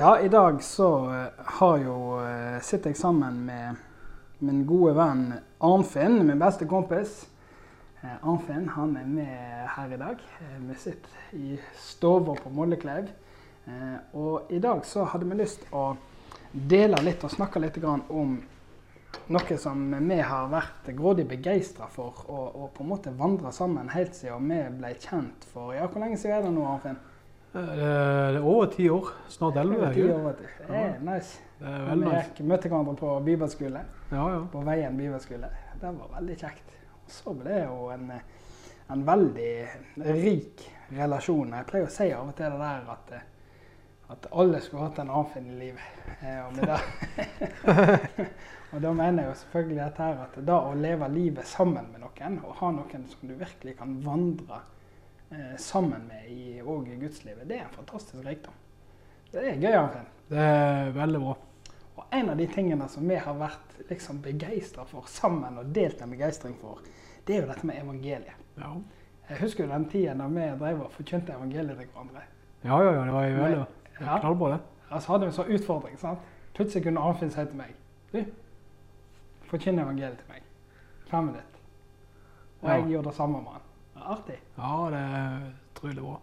Ja, 0.00 0.20
i 0.20 0.28
dag 0.28 0.62
så 0.62 1.10
eh, 1.12 1.26
har 1.44 1.78
jo 1.78 1.94
eh, 2.24 2.60
sitter 2.64 2.88
jeg 2.88 2.96
sammen 2.96 3.42
med 3.44 3.82
min 4.40 4.62
gode 4.64 4.94
venn 4.96 5.26
Arnfinn, 5.60 6.22
min 6.24 6.40
beste 6.40 6.64
kompis. 6.64 7.26
Eh, 8.00 8.14
Arnfinn 8.24 8.70
han 8.78 8.94
er 8.96 9.10
med 9.10 9.66
her 9.74 9.92
i 9.92 9.98
dag. 10.00 10.22
Vi 10.70 10.76
sitter 10.80 11.36
i 11.36 11.58
stua 11.76 12.32
på 12.38 12.48
Mollekleiv. 12.48 13.10
Og 14.16 14.48
i 14.48 14.62
dag 14.64 14.80
så 14.88 15.04
hadde 15.04 15.28
vi 15.28 15.36
lyst 15.42 15.68
å 15.68 15.90
dele 16.48 17.04
litt 17.04 17.20
og 17.28 17.36
snakke 17.36 17.60
litt 17.60 17.76
om 17.84 18.38
noe 19.36 19.60
som 19.60 19.84
vi 20.08 20.20
har 20.32 20.48
vært 20.48 20.88
grådig 20.96 21.28
begeistra 21.28 21.92
for, 21.92 22.24
og, 22.24 22.56
og 22.56 22.72
på 22.72 22.86
en 22.86 22.92
måte 22.94 23.12
vandra 23.20 23.52
sammen 23.52 23.92
helt 23.92 24.16
siden 24.16 24.48
vi 24.48 24.64
ble 24.80 24.96
kjent 24.96 25.44
for 25.52 25.76
Ja, 25.76 25.92
hvor 25.92 26.00
lenge 26.00 26.16
siden 26.16 26.38
er 26.38 26.48
det 26.48 26.56
nå, 26.56 26.64
Arnfinn? 26.72 27.02
Eh, 27.54 27.60
Det 27.66 28.36
er 28.36 28.42
over 28.42 28.66
ti 28.70 28.88
år. 28.90 29.08
Snart 29.28 29.56
elleve. 29.56 29.86
Er 30.68 30.98
nice. 31.02 31.40
Det 31.58 31.68
er 31.68 31.78
Vi 31.84 31.90
veldig 31.90 32.04
nice. 32.06 32.28
gikk, 32.28 32.44
møtte 32.46 32.68
hverandre 32.68 32.94
på 32.96 33.20
bibelskole, 33.24 33.80
Ja, 34.12 34.28
ja. 34.30 34.38
på 34.52 34.62
Veien 34.64 34.96
bibelskole. 34.96 35.48
Det 35.80 35.90
var 35.98 36.08
veldig 36.20 36.36
kjekt. 36.38 36.70
Og 37.04 37.10
så 37.10 37.34
ble 37.34 37.50
det 37.50 37.64
jo 37.66 37.90
en, 37.90 38.12
en 38.90 39.02
veldig 39.06 39.68
rik 40.22 40.62
relasjon. 40.92 41.52
Jeg 41.52 41.66
pleier 41.66 41.86
å 41.86 41.90
si 41.90 42.12
av 42.12 42.28
og 42.28 42.34
til 42.38 42.50
det 42.54 42.60
der 42.60 42.90
at, 42.94 43.12
at 44.10 44.26
alle 44.32 44.60
skulle 44.60 44.86
hatt 44.86 44.98
en 45.02 45.10
Arnfinn 45.10 45.50
i 45.50 45.58
livet. 45.58 45.82
Eh, 46.22 46.40
Og, 48.72 48.78
med 48.78 48.82
da 48.84 48.92
mener 48.94 49.22
jeg 49.24 49.30
jo 49.32 49.34
selvfølgelig 49.40 49.80
dette 49.82 50.02
her 50.06 50.18
at 50.22 50.36
da 50.46 50.56
å 50.62 50.74
leve 50.78 51.08
livet 51.10 51.46
sammen 51.50 51.88
med 51.90 52.00
noen, 52.04 52.36
og 52.46 52.54
ha 52.60 52.68
noen 52.70 53.06
som 53.10 53.26
du 53.28 53.34
virkelig 53.34 53.74
kan 53.80 53.96
vandre 54.06 54.60
eh, 55.32 55.56
sammen 55.56 56.06
med 56.08 56.30
i, 56.30 56.60
og 56.62 56.88
i 56.88 56.96
gudslivet, 57.00 57.48
det 57.48 57.56
er 57.58 57.64
en 57.68 57.74
fantastisk 57.74 58.24
rikdom. 58.26 58.54
Det 59.32 59.44
er 59.46 59.60
gøy, 59.62 59.72
Arnfinn. 59.78 60.06
Det 60.30 60.38
er 60.38 60.90
veldig 60.96 61.20
bra. 61.20 61.34
Og 61.96 62.04
en 62.16 62.30
av 62.32 62.36
de 62.38 62.46
tingene 62.46 62.88
som 62.88 63.08
vi 63.08 63.14
har 63.16 63.34
vært 63.38 63.76
liksom 63.90 64.20
begeistra 64.22 64.84
for 64.84 65.04
sammen, 65.06 65.58
og 65.58 65.74
delt 65.74 66.00
en 66.02 66.10
begeistring 66.10 66.56
for, 66.60 66.80
det 67.26 67.36
er 67.36 67.42
jo 67.42 67.48
dette 67.52 67.66
med 67.66 67.76
evangeliet. 67.82 68.34
Ja, 68.58 68.72
Jeg 69.30 69.38
husker 69.44 69.64
jo 69.64 69.70
den 69.70 69.84
tiden 69.88 70.18
da 70.18 70.26
vi 70.26 70.46
drev 70.58 70.80
og 70.82 70.90
forkynte 70.92 71.32
evangeliet 71.32 71.78
til 71.78 71.86
hverandre. 71.92 72.22
ja, 72.64 72.78
ja, 72.82 72.92
ja 72.92 73.04
det 73.04 73.12
var 73.12 73.24
jo 73.26 73.36
veldig 73.42 73.66
Ja. 74.00 74.18
knallbra, 74.18 74.48
det. 74.52 74.60
Altså 74.90 75.12
hadde 75.12 75.20
vi 75.20 75.26
en 75.26 75.32
sånn 75.32 75.52
utfordring. 75.54 75.98
sant? 75.98 76.18
Plutselig 76.54 76.82
kunne 76.84 77.00
Arnfinn 77.00 77.30
si 77.30 77.44
til 77.44 77.56
meg 77.56 77.74
Du, 78.12 78.24
forkynn 79.50 79.78
evangeliet 79.78 80.18
til 80.18 80.26
meg. 80.28 80.42
Fem 81.06 81.24
minutter. 81.24 81.60
Og 82.62 82.68
Ja. 82.68 82.74
jeg 82.76 82.88
gjorde 82.90 83.04
det 83.08 83.14
samme 83.14 83.32
med 83.42 83.50
han. 83.52 83.60
Artig. 84.06 84.38
Ja, 84.56 84.90
det 84.92 84.98
er 84.98 85.40
utrolig 85.74 86.02
bra. 86.02 86.18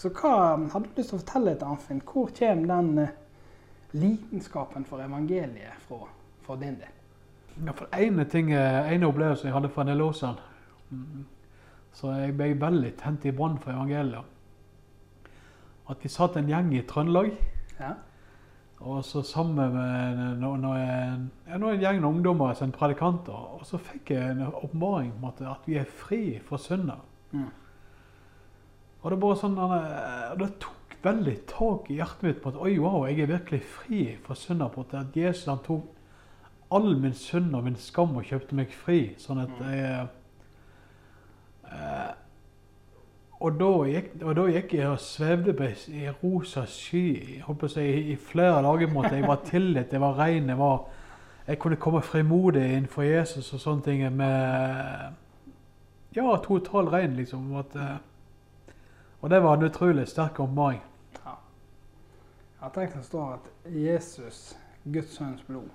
Så 0.00 0.08
hva 0.16 0.32
hadde 0.56 0.86
du 0.88 0.96
lyst 0.96 1.10
til 1.12 1.18
å 1.18 1.20
fortelle 1.20 1.54
til 1.60 1.68
Arnfinn? 1.68 2.00
Hvor 2.08 2.30
kommer 2.38 2.70
den 2.70 3.02
eh, 3.02 3.16
lidenskapen 3.92 4.86
for 4.88 5.02
evangeliet 5.04 5.82
fra, 5.88 6.06
fra 6.46 6.56
din 6.60 6.78
del? 6.80 6.96
Ja, 7.66 7.74
for 7.76 7.90
ene 7.92 8.24
ting, 8.24 8.52
ene 8.54 9.08
opplevelse 9.10 9.48
jeg 9.48 9.52
hadde 9.52 9.68
fra 9.74 9.84
en 9.84 9.92
del 9.92 10.00
år 10.00 10.12
siden, 10.16 10.38
mm, 10.90 11.24
så 11.92 12.14
jeg 12.16 12.36
ble 12.38 12.54
veldig 12.62 12.92
tent 13.02 13.26
i 13.28 13.34
brann 13.36 13.58
for 13.60 13.74
evangeliet. 13.74 14.24
At 15.90 16.04
vi 16.04 16.08
satt 16.08 16.38
en 16.38 16.48
gjeng 16.48 16.72
i 16.78 16.86
Trøndelag, 16.86 17.34
Ja? 17.80 17.94
og 18.80 19.04
så 19.04 19.20
sammen 19.22 19.74
med 19.74 20.20
noen, 20.40 20.62
no, 20.64 20.72
en, 20.72 21.30
ja, 21.48 21.58
no, 21.60 21.68
en 21.68 21.82
gjeng 21.82 22.04
ungdommer 22.04 22.54
som 22.56 22.72
predikanter, 22.72 23.36
og 23.58 23.66
så 23.68 23.76
fikk 23.76 24.14
jeg 24.14 24.30
en 24.30 24.46
åpenbaring 24.48 25.12
om 25.18 25.26
at, 25.28 25.42
at 25.44 25.66
vi 25.68 25.76
er 25.76 25.84
fri 25.84 26.38
for 26.46 26.56
synder. 26.56 27.02
Mm. 27.32 27.48
Og 29.02 29.10
det 29.10 29.20
bare 29.20 29.36
sånn, 29.40 29.56
eh, 29.56 30.36
det 30.40 30.50
tok 30.60 30.96
veldig 31.02 31.36
tak 31.48 31.88
i 31.90 31.96
hjertet 31.96 32.22
mitt 32.22 32.40
på 32.42 32.50
at 32.52 32.58
oi, 32.60 32.74
wow, 32.78 33.06
jeg 33.08 33.20
er 33.24 33.30
virkelig 33.32 33.62
fri 33.64 34.02
fra 34.24 34.34
synder. 34.36 34.68
På 34.68 34.84
at 34.84 34.94
at 35.00 35.16
Jesus 35.16 35.46
han 35.48 35.62
tok 35.64 35.86
all 36.70 36.96
min 37.00 37.14
synd 37.16 37.54
og 37.56 37.64
min 37.64 37.76
skam 37.80 38.16
og 38.16 38.24
kjøpte 38.28 38.54
meg 38.54 38.72
fri. 38.72 39.14
Sånn 39.18 39.40
at 39.42 39.48
Mm. 39.48 39.70
jeg 39.70 40.08
eh, 41.72 42.12
og, 43.40 43.56
da 43.58 43.70
gikk, 43.88 44.10
og 44.22 44.36
da 44.36 44.42
gikk 44.52 44.74
jeg 44.74 44.88
og 44.90 45.00
svevde 45.00 45.54
på 45.56 45.64
i 45.88 46.10
rosa 46.22 46.66
sky 46.68 47.04
jeg 47.38 47.44
å 47.48 47.68
si, 47.72 48.12
i 48.12 48.16
flere 48.16 48.62
dager. 48.62 48.92
måte. 48.92 49.14
Jeg 49.16 49.28
var 49.28 49.40
tillit, 49.44 49.92
jeg 49.92 50.00
var 50.00 50.18
ren. 50.18 50.48
Jeg, 50.48 50.58
var, 50.58 50.84
jeg 51.46 51.58
kunne 51.58 51.76
komme 51.76 52.02
frimodig 52.02 52.66
innenfor 52.68 53.02
Jesus 53.02 53.52
og 53.54 53.60
sånne 53.60 53.82
ting 53.82 54.16
med 54.16 55.14
Ja, 56.16 56.36
total 56.42 56.88
regn, 56.90 57.16
liksom. 57.16 57.56
At, 57.56 57.76
eh, 57.76 57.96
og 59.20 59.30
det 59.30 59.42
var 59.42 59.56
en 59.56 59.62
utrolig 59.68 60.08
sterk 60.08 60.40
åpenbaring. 60.40 60.80
Ja. 61.24 61.36
Jeg 62.62 62.72
tenkte 62.74 62.98
det 62.98 63.06
står 63.06 63.32
at 63.32 63.50
Jesus, 63.74 64.56
Guds 64.84 65.14
sønns 65.16 65.42
blod, 65.46 65.68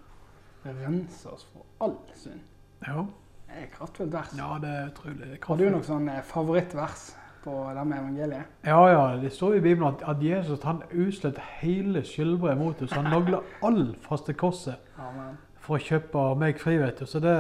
renser 0.66 1.30
oss 1.30 1.46
for 1.54 1.66
all 1.86 1.96
synd. 2.14 2.42
Ja. 2.88 3.06
Det 3.46 3.62
er 3.62 3.64
et 3.64 3.72
kraftfullt 3.72 4.14
vers. 4.14 4.34
ja, 4.38 4.58
det 4.62 4.70
er 4.70 4.90
utrolig. 4.90 5.38
Har 5.46 5.58
du 5.58 5.70
noe 5.70 5.86
sånn 5.86 6.10
eh, 6.10 6.24
favorittvers 6.26 7.06
på 7.46 7.54
det 7.78 7.84
med 7.88 8.00
evangeliet? 8.02 8.56
Ja, 8.66 8.80
ja. 8.90 9.04
Det 9.22 9.32
står 9.34 9.56
i 9.56 9.62
Bibelen 9.62 9.94
at, 9.94 10.04
at 10.10 10.24
Jesus 10.24 10.64
han 10.66 10.82
utslettet 10.92 11.44
hele 11.62 12.04
skyldbrevet 12.04 12.58
mot 12.60 12.82
oss. 12.82 12.92
Han 12.98 13.08
nagla 13.14 13.40
all 13.68 13.94
faste 14.04 14.34
korset 14.34 14.82
Amen. 15.00 15.38
for 15.62 15.78
å 15.78 15.86
kjøpe 15.86 16.26
meg 16.42 16.60
fri, 16.60 16.76
vet 16.82 17.00
du. 17.00 17.06
Så 17.08 17.22
det, 17.24 17.38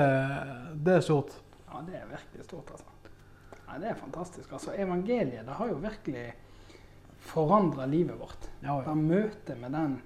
det 0.86 1.02
er 1.02 1.04
stort. 1.04 1.42
Ja, 1.76 1.84
det 1.84 2.00
er 2.00 2.08
virkelig 2.08 2.46
stort, 2.48 2.72
altså. 2.72 2.86
Ja, 3.68 3.78
det 3.82 3.90
er 3.90 3.98
fantastisk. 4.00 4.52
Altså, 4.54 4.74
evangeliet 4.80 5.46
det 5.46 5.56
har 5.60 5.68
jo 5.68 5.80
virkelig 5.84 6.26
forandra 7.20 7.86
livet 7.86 8.20
vårt. 8.20 8.50
Ja, 8.62 8.78
ja. 8.86 8.94
møtet 8.94 9.58
med 9.60 9.74
den, 9.76 9.98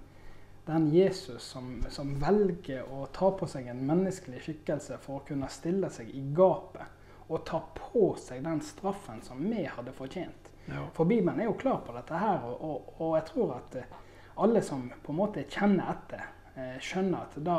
den 0.65 0.87
Jesus 0.95 1.43
som, 1.43 1.83
som 1.89 2.15
velger 2.21 2.87
å 2.89 3.05
ta 3.13 3.29
på 3.37 3.47
seg 3.49 3.67
en 3.69 3.83
menneskelig 3.85 4.41
skikkelse 4.47 4.97
for 5.03 5.19
å 5.19 5.25
kunne 5.27 5.49
stille 5.53 5.91
seg 5.93 6.09
i 6.09 6.23
gapet 6.35 7.29
og 7.29 7.43
ta 7.45 7.61
på 7.75 8.15
seg 8.17 8.41
den 8.47 8.61
straffen 8.65 9.21
som 9.21 9.43
vi 9.45 9.67
hadde 9.69 9.93
fortjent. 9.93 10.49
ja. 10.71 10.87
For 10.97 11.05
Bibelen 11.05 11.39
er 11.39 11.51
jo 11.51 11.57
klar 11.59 11.83
på 11.85 11.93
dette 11.93 12.17
her, 12.17 12.41
og, 12.47 12.63
og, 12.65 12.93
og 12.97 13.15
jeg 13.19 13.27
tror 13.29 13.55
at 13.59 13.77
eh, 13.77 13.97
alle 14.41 14.63
som 14.65 14.87
på 15.03 15.13
en 15.13 15.19
måte 15.19 15.45
kjenner 15.51 15.91
etter, 15.93 16.23
eh, 16.55 16.77
skjønner 16.81 17.27
at, 17.27 17.37
da, 17.45 17.57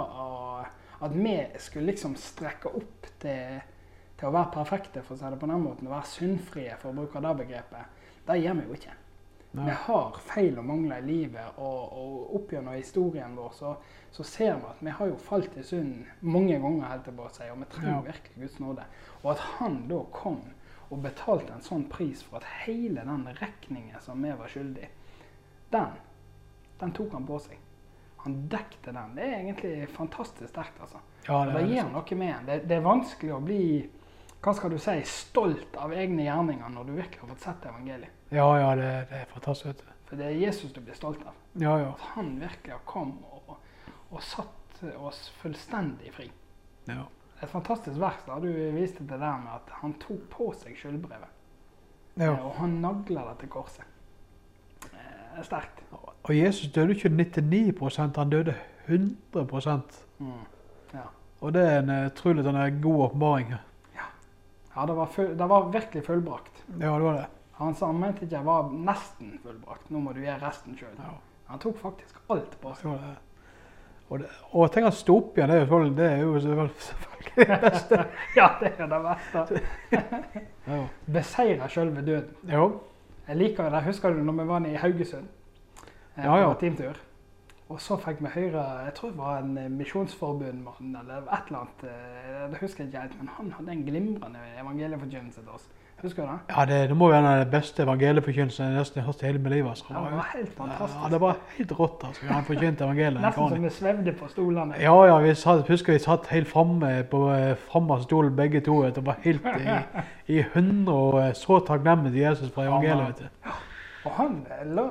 at 1.04 1.14
vi 1.14 1.36
skulle 1.62 1.92
liksom 1.92 2.16
strekke 2.18 2.72
opp 2.80 3.06
til, 3.22 3.60
til 4.20 4.28
å 4.28 4.34
være 4.36 4.52
perfekte, 4.54 5.02
for 5.02 5.16
å 5.16 5.20
si 5.20 5.30
det 5.32 5.38
på 5.40 5.48
den 5.48 5.62
måten, 5.64 5.88
å 5.88 5.94
være 5.96 6.12
syndfrie, 6.12 6.74
for 6.80 6.92
å 6.92 6.98
bruke 7.00 7.22
det 7.24 7.36
begrepet. 7.38 8.02
Det 8.26 8.36
gjør 8.40 8.58
vi 8.58 8.66
jo 8.66 8.76
ikke. 8.76 8.96
Vi 9.50 9.72
har 9.84 10.18
feil 10.22 10.58
og 10.60 10.66
mangler 10.68 11.00
i 11.00 11.06
livet, 11.08 11.56
og, 11.58 11.94
og 11.98 12.34
opp 12.38 12.52
gjennom 12.54 12.76
historien 12.76 13.32
vår 13.34 13.54
så, 13.56 13.72
så 14.14 14.26
ser 14.26 14.60
vi 14.60 14.68
at 14.68 14.82
vi 14.86 14.92
har 14.94 15.10
jo 15.10 15.16
falt 15.18 15.56
i 15.58 15.64
synd 15.66 16.04
mange 16.22 16.58
ganger, 16.62 16.86
helt 16.92 17.08
til 17.08 17.24
si, 17.34 17.48
og 17.50 17.58
vi 17.58 17.70
trenger 17.72 17.96
Ja. 17.96 18.04
virkelig 18.12 18.44
Guds 18.44 18.60
nåde. 18.62 18.84
Og 19.24 19.32
at 19.32 19.42
han 19.56 19.80
da 19.90 20.04
kom 20.14 20.38
og 20.90 21.02
betalte 21.02 21.54
en 21.54 21.66
sånn 21.66 21.88
pris 21.90 22.22
for 22.22 22.38
at 22.38 22.46
hele 22.66 23.02
den 23.06 23.26
regningen 23.40 23.98
som 24.02 24.22
vi 24.22 24.30
var 24.38 24.50
skyldig, 24.50 24.88
den, 25.74 25.98
den 26.80 26.94
tok 26.94 27.12
han 27.18 27.26
på 27.26 27.38
seg. 27.42 27.58
Han 28.22 28.36
dekte 28.52 28.92
den. 28.92 29.14
Det 29.16 29.24
er 29.24 29.38
egentlig 29.40 29.88
fantastisk 29.96 30.50
sterkt, 30.52 30.78
altså. 30.82 31.00
ja, 31.26 31.44
det 31.46 31.54
det 31.56 31.74
gjør 31.74 31.90
noe 31.94 32.18
med 32.20 32.34
en. 32.34 32.46
Det, 32.46 32.58
det 32.68 32.76
er 32.76 32.84
vanskelig 32.86 33.32
å 33.34 33.40
bli 33.42 33.62
hva 34.40 34.54
skal 34.56 34.72
du 34.72 34.78
si, 34.80 34.96
stolt 35.04 35.76
av 35.76 35.92
egne 35.92 36.24
gjerninger 36.24 36.72
når 36.72 36.84
du 36.88 36.92
virkelig 36.96 37.20
har 37.20 37.28
fått 37.34 37.44
sett 37.44 37.66
evangeliet. 37.68 38.10
Ja, 38.32 38.46
ja, 38.58 38.70
det, 38.78 38.88
det 39.10 39.18
er 39.20 39.26
fantastisk. 39.34 39.82
For 40.08 40.16
det 40.16 40.26
er 40.30 40.38
Jesus 40.40 40.72
du 40.72 40.80
blir 40.80 40.96
stolt 40.96 41.20
av. 41.26 41.34
Ja, 41.60 41.74
ja. 41.78 41.90
At 41.92 42.06
han 42.14 42.32
virkelig 42.40 42.72
har 42.72 42.82
kommet 42.88 43.24
og, 43.48 43.58
og 44.10 44.22
satt 44.24 44.82
oss 44.96 45.26
fullstendig 45.42 46.12
fri. 46.16 46.30
ja. 46.88 47.06
Et 47.40 47.48
fantastisk 47.48 47.96
vers 47.96 48.18
da 48.26 48.34
du 48.36 48.50
viste 48.74 48.98
til 49.00 49.16
der 49.16 49.38
med 49.40 49.48
at 49.54 49.70
han 49.80 49.94
tok 50.02 50.26
på 50.28 50.50
seg 50.60 50.74
skyldbrevet. 50.76 51.30
ja. 52.20 52.34
eh, 52.34 52.42
Og 52.44 52.58
han 52.58 52.74
nagla 52.82 53.22
det 53.30 53.38
til 53.40 53.48
korset. 53.48 53.84
Eh, 54.92 55.38
er 55.40 55.46
sterkt. 55.48 55.80
Og 56.22 56.34
Jesus 56.36 56.68
døde 56.72 56.92
ikke 56.92 57.08
99% 57.08 58.16
han 58.20 58.30
døde 58.30 58.54
100 58.86 59.80
Mm. 60.18 60.32
Ja. 60.92 61.06
Og 61.40 61.54
det 61.54 61.62
er 61.64 61.78
en 61.78 61.90
eh, 61.90 62.06
utrolig 62.10 62.44
sånn, 62.44 62.56
eh, 62.60 62.74
god 62.82 63.04
åpenbaring. 63.06 63.54
Ja, 64.80 64.86
det 64.88 64.94
var, 64.96 65.06
full, 65.12 65.32
det 65.36 65.46
var 65.50 65.66
virkelig 65.74 66.02
fullbrakt. 66.06 66.62
Ja, 66.80 66.94
det 66.96 67.04
var 67.04 67.18
det. 67.20 67.26
Han 67.60 67.74
sa 67.76 67.86
han 67.90 67.98
mente 68.00 68.24
ikke 68.24 68.38
jeg 68.38 68.46
var 68.46 68.70
nesten 68.72 69.34
fullbrakt. 69.42 69.90
Nå 69.92 70.00
må 70.00 70.14
du 70.16 70.22
gjøre 70.24 70.40
resten 70.40 70.76
sjøl. 70.78 70.94
Ja, 70.96 71.10
Han 71.50 71.58
tok 71.60 71.76
faktisk 71.82 72.16
alt 72.32 72.54
på 72.62 72.72
seg. 72.78 72.94
det. 73.02 73.16
Og, 74.10 74.18
det, 74.22 74.28
og 74.56 74.70
tenk 74.74 74.88
å 74.88 74.94
stå 74.94 75.16
opp 75.20 75.36
igjen, 75.38 75.50
det 75.94 76.06
er 76.06 76.22
jo 76.24 76.32
selvfølgelig- 76.40 76.94
det 77.36 77.58
beste. 77.62 77.98
ja, 78.40 78.46
det 78.60 78.72
er 78.80 78.88
det 78.90 79.02
beste. 79.04 79.60
Ja. 80.70 80.80
Beseire 81.06 81.68
sjølve 81.68 82.02
døden. 82.06 82.32
Jo. 82.48 82.64
Jeg 83.28 83.36
liker 83.36 83.70
det. 83.70 83.82
Husker 83.84 84.14
du 84.16 84.22
når 84.24 84.40
vi 84.40 84.48
var 84.48 84.58
nede 84.64 84.74
i 84.74 84.80
Haugesund? 84.82 85.28
eh, 86.16 86.24
Ja, 86.24 86.36
ja. 86.40 86.48
På 86.52 86.58
teamtur. 86.60 86.96
Og 87.70 87.78
så 87.80 87.94
fikk 88.02 88.18
vi 88.24 88.30
høre 88.34 88.62
Jeg 88.84 88.94
tror 88.96 89.10
det 89.12 89.18
var 89.18 89.36
en 89.44 89.52
eh, 89.58 89.68
misjonsforbundmann 89.70 90.96
eller 91.00 91.20
et 91.30 91.46
eller 91.50 91.58
annet. 91.60 91.84
eh, 91.84 92.48
Det 92.50 92.58
husker 92.60 92.84
jeg 92.84 92.88
ikke 92.90 93.00
helt, 93.04 93.18
men 93.20 93.28
han 93.36 93.52
hadde 93.58 93.72
en 93.76 93.84
glimrende 93.86 94.40
evangelieforkynnelse 94.60 95.40
til 95.44 95.52
oss. 95.54 95.68
Husker 96.02 96.24
du 96.24 96.28
det? 96.32 96.56
Ja, 96.56 96.64
det, 96.64 96.88
det 96.88 96.96
må 96.96 97.08
være 97.10 97.18
en 97.20 97.26
av 97.28 97.44
de 97.44 97.50
beste 97.52 97.82
evangelieforkynnelsene 97.84 98.68
jeg 98.70 98.78
nesten 98.78 99.00
har 99.02 99.06
hørt 99.06 99.20
hele 99.22 99.38
mitt 99.38 99.52
liv. 99.52 99.66
Altså. 99.68 99.84
Det 99.88 99.96
var 100.16 100.30
helt 100.32 100.52
fantastisk. 100.56 100.98
Ja, 101.04 101.08
det 101.12 101.20
var 101.20 101.36
helt 101.58 101.74
rått. 101.80 102.04
altså. 102.08 102.26
Han 102.30 102.44
forkynte 102.48 102.84
evangeliet. 102.84 103.20
Nesten 103.26 103.48
som 103.54 103.62
vi 103.68 103.70
svevde 103.76 104.12
på 104.18 104.28
stolene. 104.32 104.74
Ja, 104.80 104.94
ja, 105.06 105.18
vi 105.22 105.34
satt, 105.34 105.68
husker 105.68 105.92
vi 105.92 105.98
satt 106.02 106.26
helt 106.32 106.48
framme 106.48 106.90
på 107.10 107.20
eh, 107.36 107.52
framme 107.68 108.00
stolen 108.02 108.34
begge 108.36 108.60
to. 108.66 108.78
og. 108.80 108.94
Det 108.96 109.04
var 109.06 109.20
helt 109.22 109.46
i, 109.60 109.76
i 110.40 110.42
hundre 110.54 110.94
og 110.94 111.36
så 111.36 111.60
takknemlig 111.68 112.12
til 112.16 112.22
Jesus 112.24 112.50
for 112.50 112.62
evangeliet. 112.64 113.06
vet 113.06 113.18
du. 113.18 113.54
Og 114.08 114.12
han 114.16 114.40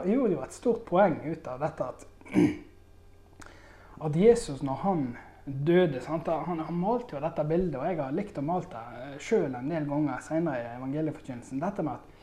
gjorde 0.06 0.32
jo 0.38 0.42
et 0.46 0.54
stort 0.54 0.86
poeng 0.86 1.18
ut 1.26 1.48
av 1.50 1.60
dette 1.66 1.84
at, 1.90 2.06
at 4.02 4.16
Jesus, 4.16 4.64
når 4.64 4.74
han 4.84 5.18
døde 5.46 6.02
sant? 6.02 6.28
Han, 6.28 6.60
han 6.60 6.78
malte 6.78 7.18
jo 7.18 7.24
dette 7.24 7.44
bildet, 7.48 7.76
og 7.80 7.88
jeg 7.88 8.00
har 8.00 8.16
likt 8.16 8.38
å 8.40 8.46
male 8.46 8.70
det 8.70 9.20
sjøl 9.24 9.58
en 9.58 9.72
del 9.72 9.90
ganger 9.90 10.24
senere 10.24 10.62
i 10.62 10.78
evangelieforkynnelsen. 10.78 11.62
Dette 11.64 11.84
med 11.86 11.98
at, 11.98 12.16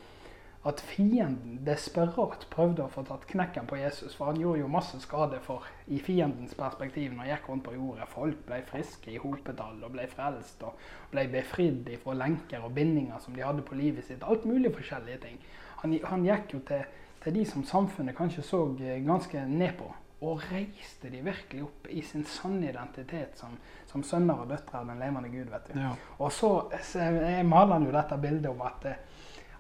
at 0.67 0.81
fienden 0.82 1.58
desperat 1.67 2.46
prøvde 2.50 2.87
å 2.87 2.93
få 2.93 3.05
tatt 3.06 3.26
knekken 3.31 3.69
på 3.70 3.81
Jesus. 3.81 4.14
For 4.17 4.31
han 4.31 4.40
gjorde 4.40 4.62
jo 4.62 4.70
masse 4.73 5.00
skade 5.02 5.43
for, 5.44 5.67
i 5.87 6.00
fiendens 6.02 6.56
perspektiv 6.58 7.12
når 7.12 7.23
han 7.23 7.31
gikk 7.34 7.50
rundt 7.50 7.67
på 7.67 7.76
jordet. 7.76 8.08
Folk 8.14 8.40
ble 8.49 8.62
friske 8.70 9.12
i 9.12 9.20
hopetall 9.23 9.82
og 9.82 9.94
ble 9.99 10.08
frelst 10.11 10.64
og 10.67 10.88
ble 11.12 11.26
befridd 11.34 11.93
fra 12.02 12.17
lenker 12.17 12.64
og 12.64 12.75
bindinger 12.78 13.20
som 13.23 13.37
de 13.37 13.44
hadde 13.44 13.67
på 13.67 13.78
livet 13.78 14.08
sitt. 14.08 14.25
Alt 14.25 14.49
mulig 14.49 14.73
forskjellige 14.75 15.23
ting. 15.28 15.38
Han, 15.82 15.99
han 16.08 16.25
gikk 16.26 16.56
jo 16.56 16.64
til, 16.67 16.88
til 17.23 17.37
de 17.37 17.46
som 17.46 17.69
samfunnet 17.69 18.17
kanskje 18.17 18.43
så 18.46 18.64
eh, 18.81 19.02
ganske 19.05 19.44
ned 19.50 19.76
på. 19.76 19.93
Og 20.25 20.41
reiste 20.49 21.11
de 21.13 21.21
virkelig 21.21 21.67
opp 21.67 21.89
i 21.93 22.01
sin 22.01 22.25
sanne 22.25 22.71
identitet 22.71 23.37
som, 23.37 23.53
som 23.91 24.05
sønner 24.07 24.47
og 24.47 24.49
døtre 24.49 24.81
av 24.81 24.89
den 24.89 25.03
levende 25.03 25.29
Gud. 25.29 25.51
vet 25.53 25.69
du. 25.69 25.75
Ja. 25.77 25.91
Og 26.17 26.33
så, 26.33 26.53
så 26.83 27.11
maler 27.45 27.75
han 27.77 27.85
jo 27.85 27.93
dette 27.93 28.17
bildet 28.23 28.49
om 28.49 28.63
at, 28.65 28.87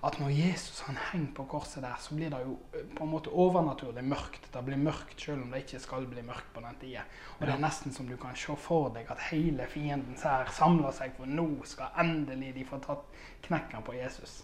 at 0.08 0.18
når 0.22 0.32
Jesus 0.32 0.80
han 0.86 0.96
henger 1.10 1.34
på 1.36 1.46
korset 1.52 1.84
der, 1.84 2.00
så 2.00 2.16
blir 2.16 2.32
det 2.32 2.40
jo 2.46 2.56
eh, 2.72 2.88
på 2.96 3.04
en 3.04 3.12
måte 3.12 3.36
overnaturlig 3.36 4.06
mørkt. 4.08 4.48
Det 4.54 4.64
blir 4.64 4.80
mørkt 4.80 5.20
selv 5.20 5.44
om 5.44 5.52
det 5.52 5.66
ikke 5.66 5.84
skal 5.84 6.08
bli 6.08 6.24
mørkt 6.24 6.48
på 6.56 6.64
den 6.64 6.80
tida. 6.80 7.04
Og 7.36 7.44
det 7.44 7.52
er 7.52 7.64
nesten 7.68 7.92
som 7.92 8.08
du 8.08 8.16
kan 8.16 8.36
se 8.40 8.56
for 8.56 8.88
deg 8.96 9.12
at 9.12 9.28
hele 9.28 9.68
fiendens 9.68 10.24
hær 10.24 10.48
samler 10.56 10.96
seg, 10.96 11.12
for 11.20 11.28
nå 11.28 11.50
skal 11.68 12.00
endelig 12.00 12.54
de 12.56 12.64
få 12.64 12.80
tatt 12.86 13.04
knekken 13.44 13.84
på 13.84 14.00
Jesus. 14.00 14.40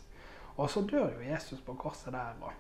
Og 0.59 0.69
så 0.69 0.85
dør 0.85 1.15
jo 1.17 1.31
Jesus 1.31 1.65
på 1.65 1.73
korset 1.81 2.13
der 2.13 2.37
og 2.45 2.53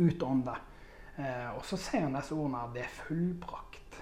utånder. 0.00 0.70
Eh, 1.16 1.50
og 1.54 1.62
så 1.66 1.78
sier 1.78 2.06
han 2.06 2.16
disse 2.16 2.34
ordene 2.34 2.64
at 2.64 2.74
det 2.74 2.82
er 2.84 2.96
fullbrakt. 3.04 4.00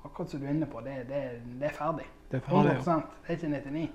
Akkurat 0.00 0.32
som 0.32 0.40
du 0.40 0.46
er 0.46 0.54
inne 0.54 0.68
på, 0.70 0.80
det, 0.84 1.02
det, 1.10 1.20
det 1.60 1.68
er 1.68 1.76
ferdig. 1.76 2.06
Det 2.30 2.40
er 2.40 2.46
ferdig, 2.46 2.76
100 2.78 3.02
Det 3.26 3.34
er 3.34 3.36
ikke 3.36 3.52
99. 3.52 3.86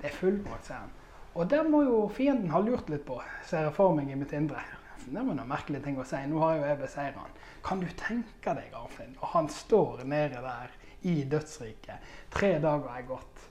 Det 0.00 0.08
er 0.08 0.16
fullbrakt, 0.18 0.66
sier 0.66 0.80
han. 0.80 0.94
Og 1.32 1.48
det 1.48 1.62
må 1.70 1.82
jo 1.86 1.98
fienden 2.12 2.50
ha 2.52 2.60
lurt 2.60 2.90
litt 2.92 3.06
på, 3.08 3.16
ser 3.48 3.68
jeg 3.68 3.74
for 3.76 3.94
meg 3.96 4.10
i 4.10 4.18
mitt 4.18 4.34
indre. 4.36 4.60
Det 5.02 5.14
var 5.16 5.34
noen 5.34 5.48
merkelige 5.48 5.86
ting 5.86 5.96
å 5.98 6.04
si. 6.06 6.18
Nå 6.28 6.42
har 6.42 6.58
jo 6.58 6.66
jeg 6.66 6.80
beseiret 6.82 7.18
han. 7.18 7.38
Kan 7.64 7.80
du 7.82 7.88
tenke 7.98 8.54
deg, 8.58 8.74
Arnfinn, 8.76 9.16
og 9.20 9.32
han 9.32 9.48
står 9.50 10.04
nede 10.10 10.42
der 10.44 10.74
i 11.08 11.22
dødsriket. 11.30 12.12
Tre 12.34 12.52
dager 12.62 12.90
er 12.92 13.06
gått, 13.08 13.46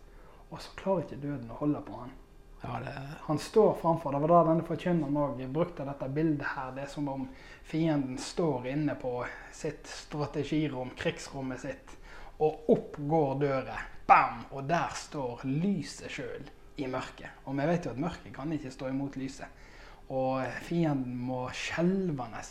og 0.51 0.61
så 0.61 0.75
klarer 0.79 1.07
ikke 1.07 1.23
døden 1.23 1.51
å 1.51 1.59
holde 1.63 1.81
på 1.87 2.03
han. 2.03 2.13
Ja, 2.61 2.79
det, 2.79 3.01
Han 3.21 3.39
står 3.39 3.73
framfor. 3.73 4.11
Det 4.11 4.19
var 4.19 4.27
da 4.27 4.41
denne 4.51 4.65
forkynneren 4.65 5.17
òg 5.17 5.39
brukte 5.49 5.85
dette 5.85 6.09
bildet 6.13 6.45
her. 6.53 6.73
Det 6.75 6.83
er 6.85 6.91
som 6.91 7.07
om 7.09 7.23
fienden 7.65 8.19
står 8.21 8.67
inne 8.69 8.95
på 9.01 9.15
sitt 9.53 9.87
strategirom, 9.89 10.91
krigsrommet 10.97 11.63
sitt, 11.63 11.95
og 12.37 12.69
opp 12.69 12.99
går 13.09 13.39
døra. 13.41 13.79
Bam! 14.05 14.43
Og 14.51 14.67
der 14.69 14.93
står 14.93 15.41
lyset 15.47 16.13
sjøl 16.13 16.45
i 16.77 16.85
mørket. 16.89 17.41
Og 17.45 17.57
vi 17.57 17.65
vet 17.71 17.85
jo 17.85 17.95
at 17.95 18.03
mørket 18.05 18.35
kan 18.35 18.53
ikke 18.53 18.73
stå 18.73 18.91
imot 18.91 19.17
lyset. 19.17 19.65
Og 20.11 20.45
fienden 20.67 21.17
må 21.17 21.47
skjelvende 21.55 22.43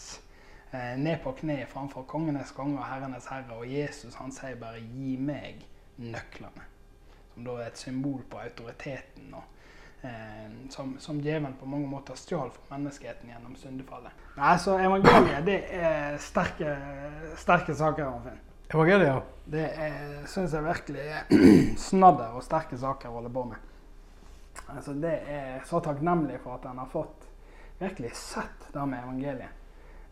eh, 0.72 0.96
ned 0.98 1.20
på 1.22 1.36
kne 1.38 1.60
framfor 1.70 2.06
kongenes 2.10 2.50
konge 2.56 2.80
og 2.80 2.88
herrenes 2.88 3.30
herre. 3.30 3.60
Og 3.60 3.70
Jesus 3.70 4.18
han 4.18 4.34
sier 4.34 4.58
bare 4.58 4.82
'gi 4.82 5.16
meg 5.20 5.62
nøklene'. 6.02 6.66
Som 7.34 7.46
da 7.46 7.58
er 7.60 7.66
et 7.70 7.78
symbol 7.78 8.22
på 8.30 8.42
autoriteten. 8.42 9.34
og 9.34 9.59
som, 10.70 10.94
som 10.98 11.18
djevelen 11.20 11.56
på 11.60 11.66
mange 11.68 11.88
måter 11.90 12.16
stjal 12.16 12.48
for 12.54 12.72
menneskeheten 12.72 13.28
gjennom 13.28 13.56
syndefallet. 13.60 14.22
Nei, 14.38 14.54
så 14.62 14.78
evangeliet 14.80 15.44
det 15.44 15.58
er 15.76 16.16
sterke, 16.22 16.76
sterke 17.36 17.74
saker. 17.76 18.06
Arnfinn. 18.08 18.38
evangeliet, 18.70 19.08
ja. 19.10 19.20
Det 19.50 19.66
syns 20.30 20.54
jeg 20.56 20.64
virkelig 20.64 21.04
er 21.04 21.44
snadder 21.90 22.38
og 22.38 22.46
sterke 22.46 22.78
saker 22.80 23.10
å 23.10 23.18
holde 23.18 23.34
på 23.34 23.44
med. 23.50 23.66
Altså, 24.70 24.94
det 24.94 25.16
er 25.28 25.62
så 25.66 25.80
takknemlig 25.84 26.40
for 26.44 26.56
at 26.56 26.68
en 26.70 26.78
har 26.80 26.88
fått 26.92 27.26
virkelig 27.80 28.14
sett 28.16 28.70
det 28.72 28.86
med 28.86 29.02
evangeliet. 29.02 29.56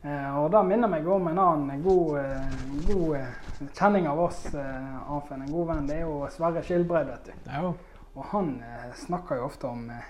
Eh, 0.02 0.36
og 0.38 0.50
det 0.54 0.60
minner 0.68 0.90
meg 0.90 1.06
om 1.10 1.26
en 1.26 1.38
annen 1.42 1.82
god, 1.82 2.18
eh, 2.20 2.58
god 2.86 3.16
eh, 3.18 3.70
kjenning 3.74 4.06
av 4.06 4.20
oss, 4.28 4.44
eh, 4.54 5.10
Arnfinn. 5.10 5.42
En 5.42 5.52
god 5.52 5.66
venn. 5.72 5.88
Det 5.88 5.96
er 5.96 6.04
jo 6.06 6.20
Sverre 6.30 6.62
Skilbreid, 6.62 7.10
vet 7.10 7.30
du. 7.30 7.32
ja. 7.50 7.72
Og 8.18 8.24
han 8.32 8.56
eh, 8.66 8.88
snakker 8.98 9.38
jo 9.38 9.46
ofte 9.46 9.70
om, 9.70 9.84
eh, 9.94 10.08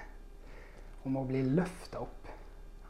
om 1.04 1.18
å 1.20 1.26
bli 1.28 1.42
løfta 1.44 2.00
opp 2.00 2.30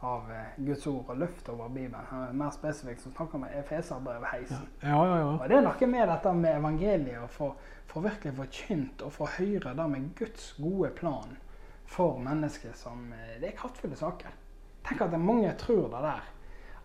av 0.07 0.31
eh, 0.31 0.55
Guds 0.57 0.87
ord 0.87 1.11
og 1.11 1.19
løfta 1.19 1.53
over 1.53 1.73
Bibelen. 1.75 2.07
Han 2.11 2.29
er 2.29 2.39
mer 2.39 2.53
spesifikt 2.55 3.03
så 3.03 3.11
snakker 3.11 3.39
han 3.39 3.49
om 3.49 3.59
Efeserbrevet 3.61 4.31
heisen. 4.33 4.69
Ja, 4.83 5.01
ja, 5.03 5.19
ja. 5.19 5.33
Og 5.35 5.45
det 5.51 5.59
er 5.59 5.67
noe 5.67 5.91
med 5.91 6.09
dette 6.13 6.35
med 6.39 6.61
evangeliet, 6.61 7.25
å 7.25 7.33
få, 7.33 7.51
få 7.91 8.05
virkelig 8.07 8.37
forkynt 8.39 9.05
og 9.07 9.15
få 9.17 9.31
høre 9.39 9.75
det 9.81 9.89
med 9.91 10.09
Guds 10.19 10.53
gode 10.61 10.93
plan 10.99 11.35
for 11.89 12.21
mennesker 12.23 12.77
som 12.79 13.11
eh, 13.17 13.35
Det 13.41 13.51
er 13.51 13.59
kraftfulle 13.59 13.99
saker. 13.99 14.39
Tenk 14.87 15.03
at 15.05 15.19
mange 15.21 15.51
tror 15.61 15.89
det 15.93 16.05
der. 16.05 16.33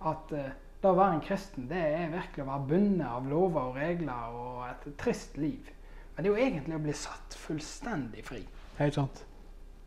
At 0.10 0.34
eh, 0.36 0.52
det 0.82 0.90
å 0.90 0.98
være 0.98 1.20
en 1.20 1.24
kristen, 1.24 1.70
det 1.70 1.80
er 1.80 2.12
virkelig 2.12 2.44
å 2.44 2.50
være 2.50 2.70
bundet 2.74 3.08
av 3.08 3.30
lover 3.30 3.70
og 3.70 3.78
regler 3.80 4.34
og 4.36 4.66
et 4.68 4.90
trist 5.00 5.38
liv. 5.40 5.70
Men 6.16 6.24
det 6.24 6.30
er 6.30 6.34
jo 6.34 6.46
egentlig 6.46 6.78
å 6.78 6.84
bli 6.84 6.94
satt 6.98 7.36
fullstendig 7.42 8.24
fri. 8.26 8.44
Helt 8.78 8.98
sant. 9.00 9.26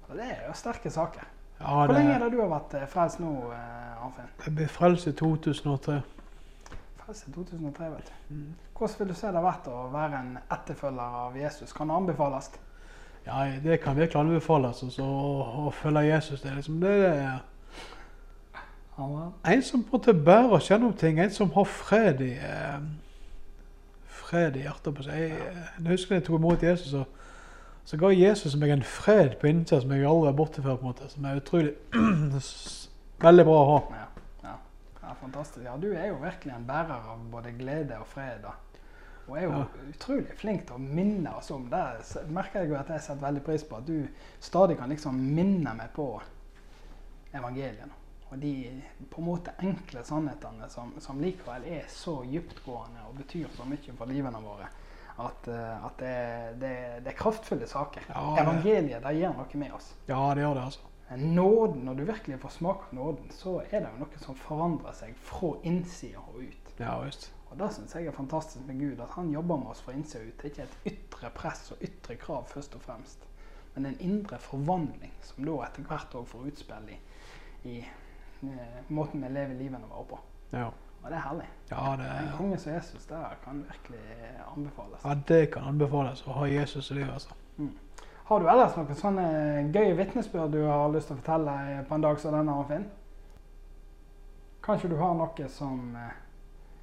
Og 0.09 0.19
det 0.19 0.27
er 0.27 0.45
jo 0.49 0.55
sterke 0.59 0.91
saker. 0.91 1.33
Ja, 1.61 1.73
Hvor 1.73 1.87
det, 1.87 1.97
lenge 1.97 2.15
er 2.15 2.19
det 2.25 2.33
du 2.35 2.41
har 2.43 2.51
vært 2.53 2.75
eh, 2.77 2.85
frelst 2.91 3.21
nå, 3.23 3.33
eh, 3.55 4.05
Arnfinn? 4.05 4.29
Jeg 4.45 4.55
ble 4.59 4.69
frelst 4.69 5.09
i 5.09 5.15
2003. 5.17 5.97
Frelst 7.01 7.29
i 7.29 7.33
2003, 7.33 7.91
vet 7.95 8.11
du. 8.11 8.35
Mm. 8.35 8.55
Hvordan 8.77 8.99
vil 8.99 9.09
du 9.09 9.15
se 9.17 9.31
det 9.31 9.41
har 9.41 9.47
vært 9.47 9.69
å 9.73 9.87
være 9.95 10.21
en 10.21 10.33
etterfølger 10.53 11.19
av 11.23 11.39
Jesus? 11.41 11.73
Kan 11.73 11.89
det 11.89 11.97
anbefales? 11.97 12.51
Ja, 13.27 13.47
det 13.63 13.81
kan 13.83 13.97
virkelig 13.97 14.21
anbefales. 14.21 14.83
Altså, 14.83 15.07
å, 15.07 15.71
følge 15.75 16.05
Jesus. 16.07 16.43
Det 16.43 16.51
er 16.51 16.59
liksom 16.61 16.77
det 16.83 16.93
er 17.07 17.39
Amen. 18.99 19.33
en 19.45 19.63
som 19.63 19.83
på 19.83 19.97
en 19.97 19.99
måte 19.99 20.15
bærer 20.29 20.55
og 20.59 20.63
kjenner 20.63 20.91
om 20.91 20.95
ting. 20.97 21.19
En 21.21 21.33
som 21.33 21.51
har 21.57 21.67
fred 21.67 22.21
i 22.21 22.35
eh, 22.37 22.79
fred 24.27 24.57
i 24.59 24.65
hjertet. 24.67 24.95
på 24.95 25.03
seg. 25.07 25.15
Jeg, 25.21 25.31
eh, 25.41 25.71
jeg 25.79 25.93
husker 25.93 26.17
jeg 26.19 26.25
tok 26.27 26.39
imot 26.41 26.63
Jesus, 26.67 26.91
så, 26.91 27.05
så 27.87 27.97
ga 28.01 28.11
Jesus 28.15 28.57
meg 28.59 28.71
en 28.75 28.83
fred 28.83 29.37
på 29.41 29.47
innsida 29.51 29.81
som 29.85 29.93
jeg 29.95 30.05
aldri 30.11 30.29
er 30.33 30.37
borte 30.43 30.63
før. 30.63 30.77
på 30.77 30.87
en 30.87 30.93
måte, 30.93 31.09
Som 31.13 31.25
er 31.25 31.41
utrolig 31.41 31.75
veldig 33.27 33.45
bra 33.49 33.59
å 33.63 33.67
ha. 33.71 33.81
Ja, 33.97 34.07
ja. 34.51 34.55
ja, 35.03 35.15
fantastisk. 35.23 35.65
Ja, 35.65 35.77
du 35.81 35.91
er 35.95 36.09
jo 36.11 36.21
virkelig 36.23 36.55
en 36.57 36.67
bærer 36.69 37.11
av 37.13 37.27
både 37.33 37.53
glede 37.59 37.99
og 38.03 38.07
fred. 38.11 38.43
da. 38.43 38.55
Og 39.27 39.37
er 39.39 39.43
jo 39.49 39.53
Ja. 39.57 39.65
utrolig 39.91 40.35
flink 40.39 40.67
til 40.69 40.77
å 40.77 40.79
minne 40.79 41.33
oss 41.35 41.51
om 41.51 41.65
det. 41.71 41.85
merker 42.31 42.61
jeg 42.61 42.71
jo 42.71 42.77
at 42.79 42.89
jeg 42.95 43.01
setter 43.01 43.27
veldig 43.27 43.43
pris 43.43 43.65
på. 43.65 43.77
At 43.81 43.87
du 43.87 44.07
stadig 44.41 44.77
kan 44.79 44.89
liksom 44.89 45.15
minne 45.35 45.73
meg 45.75 45.91
på 45.95 46.21
evangeliet. 47.35 47.91
Og 48.31 48.39
de 48.43 48.83
på 49.11 49.21
en 49.23 49.29
måte 49.29 49.55
enkle 49.63 50.03
sannhetene 50.05 50.67
som, 50.71 50.97
som 51.03 51.21
likevel 51.23 51.67
er 51.77 51.87
så 51.93 52.19
dyptgående 52.27 53.05
og 53.07 53.21
betyr 53.21 53.47
så 53.55 53.67
mye 53.69 53.95
for 53.95 54.11
livene 54.11 54.43
våre. 54.43 54.67
At, 55.23 55.47
eh, 55.49 55.87
at 55.87 56.03
det, 56.03 56.17
det, 56.61 56.73
det 57.07 57.13
er 57.13 57.17
kraftfulle 57.17 57.69
saker. 57.71 58.11
Ja, 58.11 58.25
Evangeliet 58.43 59.07
det 59.07 59.15
gjør 59.17 59.39
noe 59.39 59.63
med 59.63 59.79
oss. 59.79 59.95
Ja, 60.11 60.21
det 60.37 60.45
gjør 60.45 60.59
det, 60.59 60.67
altså. 60.73 60.93
Nåden, 61.17 61.85
når 61.87 61.95
du 61.95 62.05
virkelig 62.05 62.41
får 62.43 62.49
smake 62.49 62.89
på 62.91 62.97
nåden, 62.99 63.31
så 63.31 63.61
er 63.71 63.79
det 63.79 63.93
jo 63.93 64.03
noe 64.03 64.21
som 64.21 64.37
forandrer 64.37 64.97
seg 64.99 65.15
fra 65.23 65.53
innsida 65.63 66.19
og 66.19 66.41
ut. 66.43 66.73
Ja 66.83 66.97
visst. 67.05 67.31
Og 67.47 67.61
det 67.61 67.69
syns 67.77 67.95
jeg 67.95 68.11
er 68.11 68.17
fantastisk 68.17 68.67
med 68.67 68.81
Gud, 68.83 69.01
at 69.01 69.15
han 69.15 69.31
jobber 69.31 69.61
med 69.61 69.71
oss 69.71 69.85
fra 69.87 69.95
innsida 69.95 70.25
ut. 70.27 70.35
Det 70.43 70.51
er 70.51 70.51
ikke 70.51 70.67
et 70.67 70.91
ytre 70.93 71.31
press 71.37 71.71
og 71.73 71.85
ytre 71.87 72.17
krav 72.19 72.49
først 72.51 72.75
og 72.75 72.83
fremst, 72.83 73.23
men 73.77 73.87
en 73.87 74.01
indre 74.03 74.41
forvandling 74.43 75.15
som 75.23 75.47
da 75.47 75.61
etter 75.69 75.87
hvert 75.87 76.19
òg 76.19 76.27
får 76.33 76.51
utspill 76.51 76.91
i, 76.91 76.99
i 77.71 77.77
måten 78.89 79.23
vi 79.23 79.31
lever 79.33 79.55
livene 79.55 79.89
våre 79.91 80.05
på. 80.11 80.19
Ja. 80.53 80.67
Og 81.03 81.11
det 81.11 81.17
er 81.17 81.23
herlig. 81.23 81.49
Ja, 81.71 81.83
det, 81.99 82.07
er... 82.07 82.21
En 82.23 82.37
konge 82.37 82.59
som 82.59 82.73
Jesus, 82.73 83.07
det 83.07 83.23
kan 83.45 83.65
virkelig 83.69 84.01
anbefales. 84.57 85.05
ja, 85.05 85.15
det 85.29 85.43
kan 85.55 85.69
anbefales 85.71 86.23
å 86.27 86.39
ha 86.41 86.49
Jesus 86.51 86.91
i 86.91 87.01
livet, 87.01 87.13
altså. 87.15 87.37
Har 88.27 88.43
du 88.43 88.49
ellers 88.51 88.75
noen 88.75 88.97
sånne 88.99 89.27
gøye 89.71 89.95
vitnesbyrd 89.95 90.51
du 90.51 90.65
har 90.67 90.89
lyst 90.91 91.13
til 91.13 91.15
å 91.15 91.21
fortelle 91.21 91.83
på 91.87 91.95
en 91.95 92.07
dag 92.07 92.19
som 92.19 92.35
denne, 92.35 92.57
Finn? 92.67 92.89
Kanskje 94.67 94.91
du 94.91 94.97
har 94.99 95.15
noe 95.15 95.47
som 95.55 95.95
eh, 95.95 96.17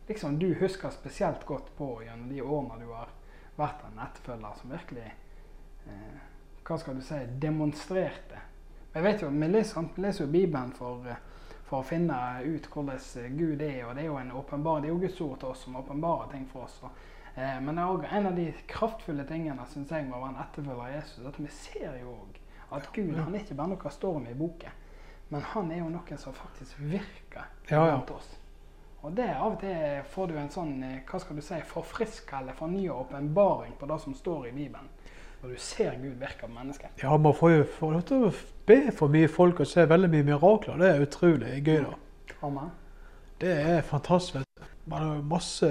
liksom 0.08 0.38
du 0.40 0.54
husker 0.62 0.94
spesielt 0.96 1.44
godt 1.46 1.74
på 1.76 1.98
gjennom 2.06 2.30
de 2.32 2.40
årene 2.40 2.80
du 2.80 2.94
har 2.94 3.12
vært 3.58 3.84
en 3.90 4.00
etterfølger 4.06 4.56
som 4.62 4.72
virkelig 4.72 5.10
eh, 5.10 6.22
hva 6.64 6.80
skal 6.80 6.96
du 6.96 7.04
si, 7.04 7.20
demonstrerte. 7.44 8.40
Jeg 8.94 9.04
vet 9.04 9.26
jo, 9.26 9.30
Vi 9.36 9.52
leser, 9.52 9.92
leser 10.00 10.24
jo 10.24 10.32
Bibelen 10.32 10.72
for, 10.80 11.04
eh, 11.12 11.20
for, 11.74 11.82
å 11.82 11.88
finne 11.88 12.18
ut 12.46 12.68
hvordan 12.70 13.38
Gud 13.38 13.62
er. 13.62 13.86
og 13.88 13.96
Det 13.96 14.04
er 14.04 14.12
jo 14.12 14.20
en 14.20 14.32
åpenbar, 14.38 14.82
det 14.82 14.92
er 14.92 14.94
jo 14.94 15.02
Guds 15.02 15.22
ord 15.26 15.40
til 15.42 15.50
oss 15.50 15.66
som 15.66 15.80
åpenbarer 15.80 16.30
ting 16.32 16.46
for 16.52 16.68
oss. 16.68 16.78
Eh, 17.36 17.60
men 17.62 17.80
en 17.80 18.28
av 18.30 18.36
de 18.36 18.52
kraftfulle 18.70 19.26
tingene 19.30 19.66
synes 19.72 19.92
jeg 19.92 20.06
må 20.06 20.20
være 20.22 20.36
en 20.36 20.44
etterfølger 20.44 20.86
av 20.86 20.94
Jesus. 20.94 21.26
at 21.26 21.40
Vi 21.40 21.50
ser 21.50 21.98
jo 22.02 22.14
òg 22.14 22.40
at 22.74 22.90
Gud 22.94 23.16
han 23.18 23.34
er 23.34 23.42
ikke 23.44 23.58
bare 23.58 23.74
noe 23.74 23.92
står 23.94 24.30
i 24.30 24.38
boken, 24.38 24.80
men 25.30 25.42
han 25.54 25.72
er 25.72 25.82
jo 25.82 25.90
noen 25.94 26.18
som 26.22 26.34
faktisk 26.34 26.80
virker 26.80 27.50
Ja, 27.70 27.86
ja. 27.86 27.92
blant 27.96 28.12
oss. 28.12 28.30
Og 29.04 29.12
det 29.18 29.28
Av 29.36 29.52
og 29.52 29.60
til 29.60 30.04
får 30.14 30.28
du 30.30 30.38
en 30.40 30.54
sånn 30.54 30.76
eh, 30.84 31.02
hva 31.10 31.20
skal 31.20 31.38
du 31.38 31.44
si, 31.44 31.60
forfriska 31.74 32.40
eller 32.40 32.58
fornya 32.58 32.94
åpenbaring 32.94 33.74
på 33.80 33.90
det 33.90 34.00
som 34.00 34.14
står 34.16 34.48
i 34.48 34.56
Bibelen. 34.56 34.90
Når 35.44 35.50
du 35.50 35.56
ser 35.60 35.92
Gud 36.00 36.14
virke 36.20 36.46
på 36.46 36.48
mennesker. 36.48 36.88
Ja, 37.04 37.18
man 37.18 37.34
får 37.36 37.50
jo 37.52 37.64
lov 37.82 38.04
til 38.08 38.22
å 38.24 38.30
be 38.66 38.78
for 38.96 39.12
mye 39.12 39.28
folk 39.28 39.58
og 39.60 39.68
se 39.68 39.84
veldig 39.90 40.08
mye 40.14 40.24
mirakler. 40.30 40.78
Det 40.80 40.88
er 40.88 41.04
utrolig 41.04 41.58
gøy, 41.66 41.82
da. 41.84 42.38
Amen. 42.48 42.70
Det 43.42 43.52
er 43.52 43.82
fantastisk. 43.84 44.48
Man 44.88 45.04
har 45.04 45.20
masse 45.28 45.68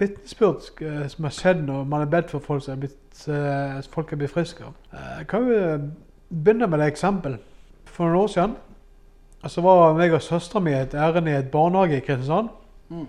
vitnesbyrd 0.00 0.82
eh, 0.82 1.06
som 1.14 1.28
har 1.28 1.36
skjedd 1.36 1.62
når 1.68 1.86
man 1.86 2.02
har 2.02 2.10
bedt 2.10 2.34
for 2.34 2.42
folk 2.42 2.64
som 2.66 2.74
er 2.74 2.82
blitt, 2.82 3.22
eh, 3.30 3.78
folk 3.94 4.10
er 4.10 4.22
blitt 4.24 4.34
friske. 4.34 4.74
Eh, 4.90 5.22
kan 5.30 5.46
jo 5.46 5.62
begynne 6.32 6.66
med 6.66 6.82
et 6.82 6.90
eksempel. 6.90 7.38
For 7.86 8.10
noen 8.10 8.24
år 8.24 8.32
siden 8.34 8.56
så 9.46 9.62
var 9.62 9.94
meg 10.02 10.18
og 10.18 10.26
søstera 10.26 10.66
mi 10.66 10.74
et 10.74 10.98
ærend 10.98 11.30
i 11.30 11.38
et 11.38 11.50
barnehage 11.54 12.00
i 12.00 12.02
Kristiansand. 12.02 12.50
Mm. 12.90 13.06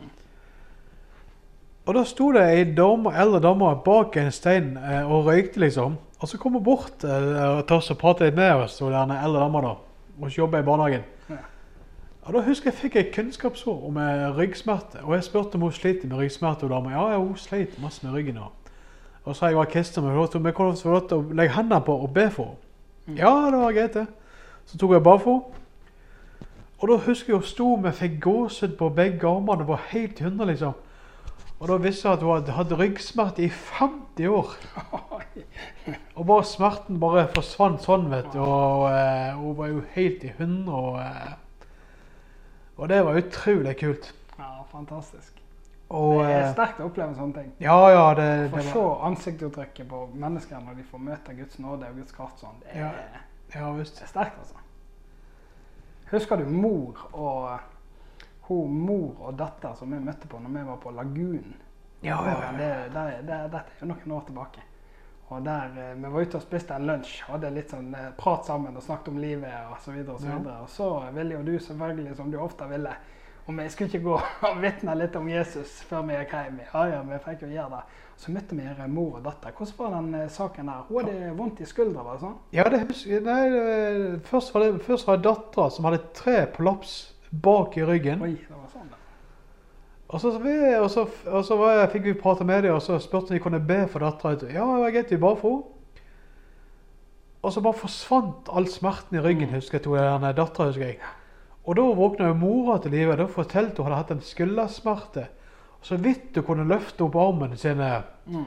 Og 1.84 1.96
da 1.98 2.04
sto 2.08 2.30
det 2.32 2.44
ei 2.48 2.64
dame, 2.76 3.12
eldre 3.20 3.42
dame 3.44 3.74
bak 3.84 4.16
en 4.18 4.32
stein 4.32 4.78
eh, 4.80 5.02
og 5.04 5.28
røykte, 5.28 5.60
liksom. 5.60 5.98
Og 6.20 6.30
så 6.30 6.38
kom 6.40 6.56
hun 6.56 6.64
bort 6.64 7.04
eh, 7.04 7.64
til 7.68 7.76
oss 7.76 7.92
og 7.92 7.98
pratet 8.00 8.30
litt 8.30 8.38
med 8.38 8.64
oss, 8.64 8.78
og 8.82 8.94
den 8.94 9.12
eldre 9.18 9.42
dama 9.44 9.62
da. 9.66 9.74
Hun 10.20 10.32
jobber 10.32 10.64
i 10.64 10.68
barnehagen. 10.68 11.04
Ja. 11.28 11.42
Og 12.24 12.38
da 12.38 12.44
husker 12.46 12.72
jeg 12.72 12.80
fikk 12.80 12.96
et 12.96 13.10
kunnskapsord 13.16 13.84
om 13.84 13.98
ryggsmerter. 13.98 14.38
ryggsmerte. 14.38 15.02
Og 15.04 15.16
jeg 15.18 15.24
spurte 15.28 15.60
om 15.60 15.66
hun 15.68 15.76
sliter 15.76 16.08
med 16.08 16.18
ryggsmerte. 16.18 16.64
Og 16.64 16.72
dama 16.72 16.94
ja, 16.94 17.18
hun 17.18 17.36
sliter 17.38 17.82
masse 17.84 18.06
med 18.06 18.16
ryggen. 18.16 18.38
Og, 18.38 18.72
og 19.24 19.36
så 19.36 19.40
sa 19.40 19.52
jeg 19.52 19.58
var 19.58 19.66
kristen, 19.66 20.04
men 20.04 20.16
hun 20.16 20.54
kunne 20.54 20.78
få 20.78 20.94
lov 20.94 21.08
til 21.10 21.18
å 21.18 21.36
legge 21.36 21.58
hendene 21.58 21.82
på 21.84 21.98
og 22.00 22.14
be 22.14 22.30
for 22.32 22.54
henne. 22.54 22.60
Mm. 23.08 23.18
Ja, 23.20 23.34
det 23.52 23.60
var 23.60 23.76
greit, 23.76 23.94
det. 24.00 24.06
Så 24.66 24.78
tok 24.80 24.96
jeg 24.96 25.04
bare 25.04 25.20
for 25.20 25.42
henne. 25.42 25.60
Og 26.80 26.90
da 26.90 26.96
husker 27.04 27.34
jeg 27.34 27.40
hun 27.40 27.48
sto 27.48 27.76
med 27.76 27.96
fikk 27.96 28.18
gåsehud 28.24 28.80
på 28.80 28.90
begge 28.96 29.28
armene 29.28 29.64
og 29.64 29.76
var 29.76 29.86
helt 29.92 30.20
hundre, 30.24 30.48
liksom. 30.48 30.74
Og 31.64 31.70
da 31.70 31.78
visste 31.80 32.10
hun 32.10 32.18
at 32.18 32.24
hun 32.24 32.34
hadde 32.36 32.56
hatt 32.58 32.72
ryggsmerter 32.76 33.46
i 33.46 33.50
50 33.50 34.28
år. 34.28 34.50
Og 36.20 36.26
bare 36.28 36.44
smerten 36.44 36.98
bare 37.00 37.24
forsvant 37.32 37.80
sånn, 37.86 38.10
vet 38.12 38.28
du. 38.34 38.42
Og 38.44 38.90
eh, 38.90 39.30
hun 39.38 39.56
var 39.56 39.70
jo 39.72 39.80
helt 39.94 40.26
i 40.28 40.34
hundre. 40.36 40.82
Og, 40.82 40.98
eh, 41.00 41.70
og 42.76 42.92
det 42.92 43.00
var 43.08 43.22
utrolig 43.22 43.78
kult. 43.80 44.12
ja, 44.36 44.52
fantastisk. 44.74 45.40
Og, 45.88 46.20
det 46.26 46.34
er 46.34 46.42
eh, 46.42 46.52
sterkt 46.52 46.82
å 46.82 46.90
oppleve 46.90 47.16
sånne 47.16 47.38
ting. 47.38 47.50
ja, 47.64 47.80
ja, 47.94 48.06
det, 48.18 48.28
Få 48.52 48.64
se 48.68 48.86
ansiktsuttrykket 49.08 49.88
på 49.88 50.04
mennesker 50.20 50.60
når 50.66 50.82
de 50.82 50.88
får 50.92 51.04
møte 51.08 51.36
Guds 51.38 51.60
nåde 51.64 51.88
og 51.88 52.00
Guds 52.02 52.16
kraft 52.18 52.44
sånn. 52.44 52.60
Det 52.66 52.76
er, 52.76 52.84
Ja. 52.84 53.24
Ja 53.54 53.72
det 53.78 53.86
er 53.88 54.10
sterkt, 54.10 54.40
altså. 54.42 54.60
Husker 56.12 56.42
du 56.42 56.50
mor 56.50 57.08
og 57.14 57.60
hun 58.48 58.76
mor 58.86 59.30
og 59.30 59.38
datter 59.40 59.76
som 59.80 59.92
vi 59.94 60.02
møtte 60.04 60.28
på 60.28 60.40
når 60.44 60.58
vi 60.58 60.68
var 60.68 60.84
på 60.84 60.92
Lagunen? 60.92 61.56
Ja, 62.04 62.20
ja, 62.28 62.36
ja. 62.42 62.52
Det, 62.58 62.70
det, 62.94 63.04
det, 63.28 63.40
dette 63.54 63.78
er 63.78 63.82
jo 63.82 63.88
noen 63.94 64.16
år 64.18 64.26
tilbake. 64.28 64.64
Og 65.32 65.46
der, 65.46 65.72
eh, 65.80 65.96
Vi 65.96 66.12
var 66.12 66.22
ute 66.22 66.38
og 66.38 66.44
spiste 66.44 66.76
en 66.76 66.86
lunsj, 66.88 67.22
hadde 67.30 67.50
litt 67.56 67.72
sånn 67.72 67.94
eh, 67.96 68.12
prat 68.20 68.46
sammen 68.46 68.76
og 68.76 68.84
snakket 68.84 69.14
om 69.14 69.20
livet 69.24 69.72
og 69.72 69.80
så. 69.80 69.96
Og 69.96 70.20
så, 70.20 70.38
og 70.52 70.70
så 70.70 70.90
ville 71.16 71.38
jo 71.38 71.44
du 71.48 71.54
selvfølgelig, 71.60 72.16
som 72.20 72.32
du 72.32 72.38
ofte 72.44 72.68
ville, 72.70 72.92
om 73.48 73.60
jeg 73.60 73.72
skulle 73.72 73.90
ikke 73.90 74.04
gå 74.04 74.20
og 74.50 74.60
vitne 74.64 74.98
litt 75.00 75.16
om 75.16 75.30
Jesus 75.32 75.80
før 75.88 76.04
vi 76.10 76.20
gikk 76.20 76.36
hjem. 76.36 76.60
Ja, 76.68 76.84
ja, 76.92 77.00
vi 77.08 77.22
fikk 77.24 77.48
jo 77.48 77.54
gjøre 77.56 77.78
det. 77.78 78.02
Så 78.20 78.36
møtte 78.36 78.60
vi 78.60 78.88
mor 78.92 79.18
og 79.18 79.24
datter. 79.26 79.56
Hvordan 79.56 79.80
var 79.80 79.96
den 79.96 80.20
eh, 80.20 80.30
saken 80.30 80.74
der? 80.74 80.84
Hun 80.90 81.00
hadde 81.08 81.34
vondt 81.40 81.64
i 81.64 81.72
skuldra, 81.72 82.04
var 82.04 82.20
det 82.20 82.26
sånn? 82.28 82.38
Ja, 82.60 82.68
det 82.68 82.84
husker 82.84 83.16
jeg. 83.16 83.24
Nei, 83.24 84.20
først 84.28 84.54
var 84.54 84.68
det 84.68 84.84
først 84.84 85.08
var 85.08 85.18
det 85.24 85.30
dattera 85.32 85.72
som 85.72 85.88
hadde 85.88 86.04
tre 86.20 86.44
prolaps 86.52 87.13
bak 87.42 87.78
i 87.78 87.84
ryggen. 87.86 88.22
Oi, 88.22 88.36
det 88.36 88.50
var 88.56 88.70
sånn, 88.72 88.90
da. 88.90 88.96
Og 90.14 90.22
så, 90.22 90.32
vi, 90.44 90.76
og 90.78 90.90
så, 90.92 91.08
og 91.26 91.46
så 91.46 91.58
jeg, 91.72 91.90
fikk 91.92 92.04
vi 92.04 92.14
prate 92.14 92.46
med 92.46 92.64
dem, 92.64 92.76
og 92.76 92.82
så 92.86 93.00
spurte 93.02 93.34
de 93.34 93.34
om 93.34 93.38
de 93.40 93.44
kunne 93.44 93.60
be 93.68 93.88
for 93.90 94.00
dattera. 94.00 94.52
Ja, 94.54 94.62
det 94.76 94.84
var 94.84 94.92
greit, 94.92 95.12
vi 95.12 95.18
ba 95.18 95.34
for 95.36 95.50
henne. 95.50 95.70
Og 97.44 97.52
så 97.52 97.62
bare 97.62 97.74
forsvant 97.76 98.48
all 98.56 98.68
smerten 98.72 99.18
i 99.18 99.22
ryggen, 99.22 99.50
Mm. 99.50 99.56
husker 99.56 99.78
jeg. 99.78 99.84
til 99.84 99.92
den 99.92 100.36
dattera, 100.36 100.66
husker 100.68 100.86
jeg. 100.86 100.98
Og 101.66 101.76
da 101.76 101.82
våkna 101.82 102.28
jo 102.28 102.34
mora 102.34 102.78
til 102.80 102.92
live. 102.92 103.16
Da 103.18 103.26
fortalte 103.26 103.82
hun 103.84 103.92
hadde 103.92 103.96
hatt 103.98 104.12
en 104.12 104.22
skuldersmerte. 104.22 105.28
Og 105.80 105.86
så 105.86 105.98
vidt 105.98 106.36
hun 106.36 106.44
kunne 106.44 106.68
løfte 106.68 107.02
opp 107.04 107.16
armen 107.16 107.58
sin. 107.58 107.80
Eh, 107.82 108.02
Mm. 108.26 108.46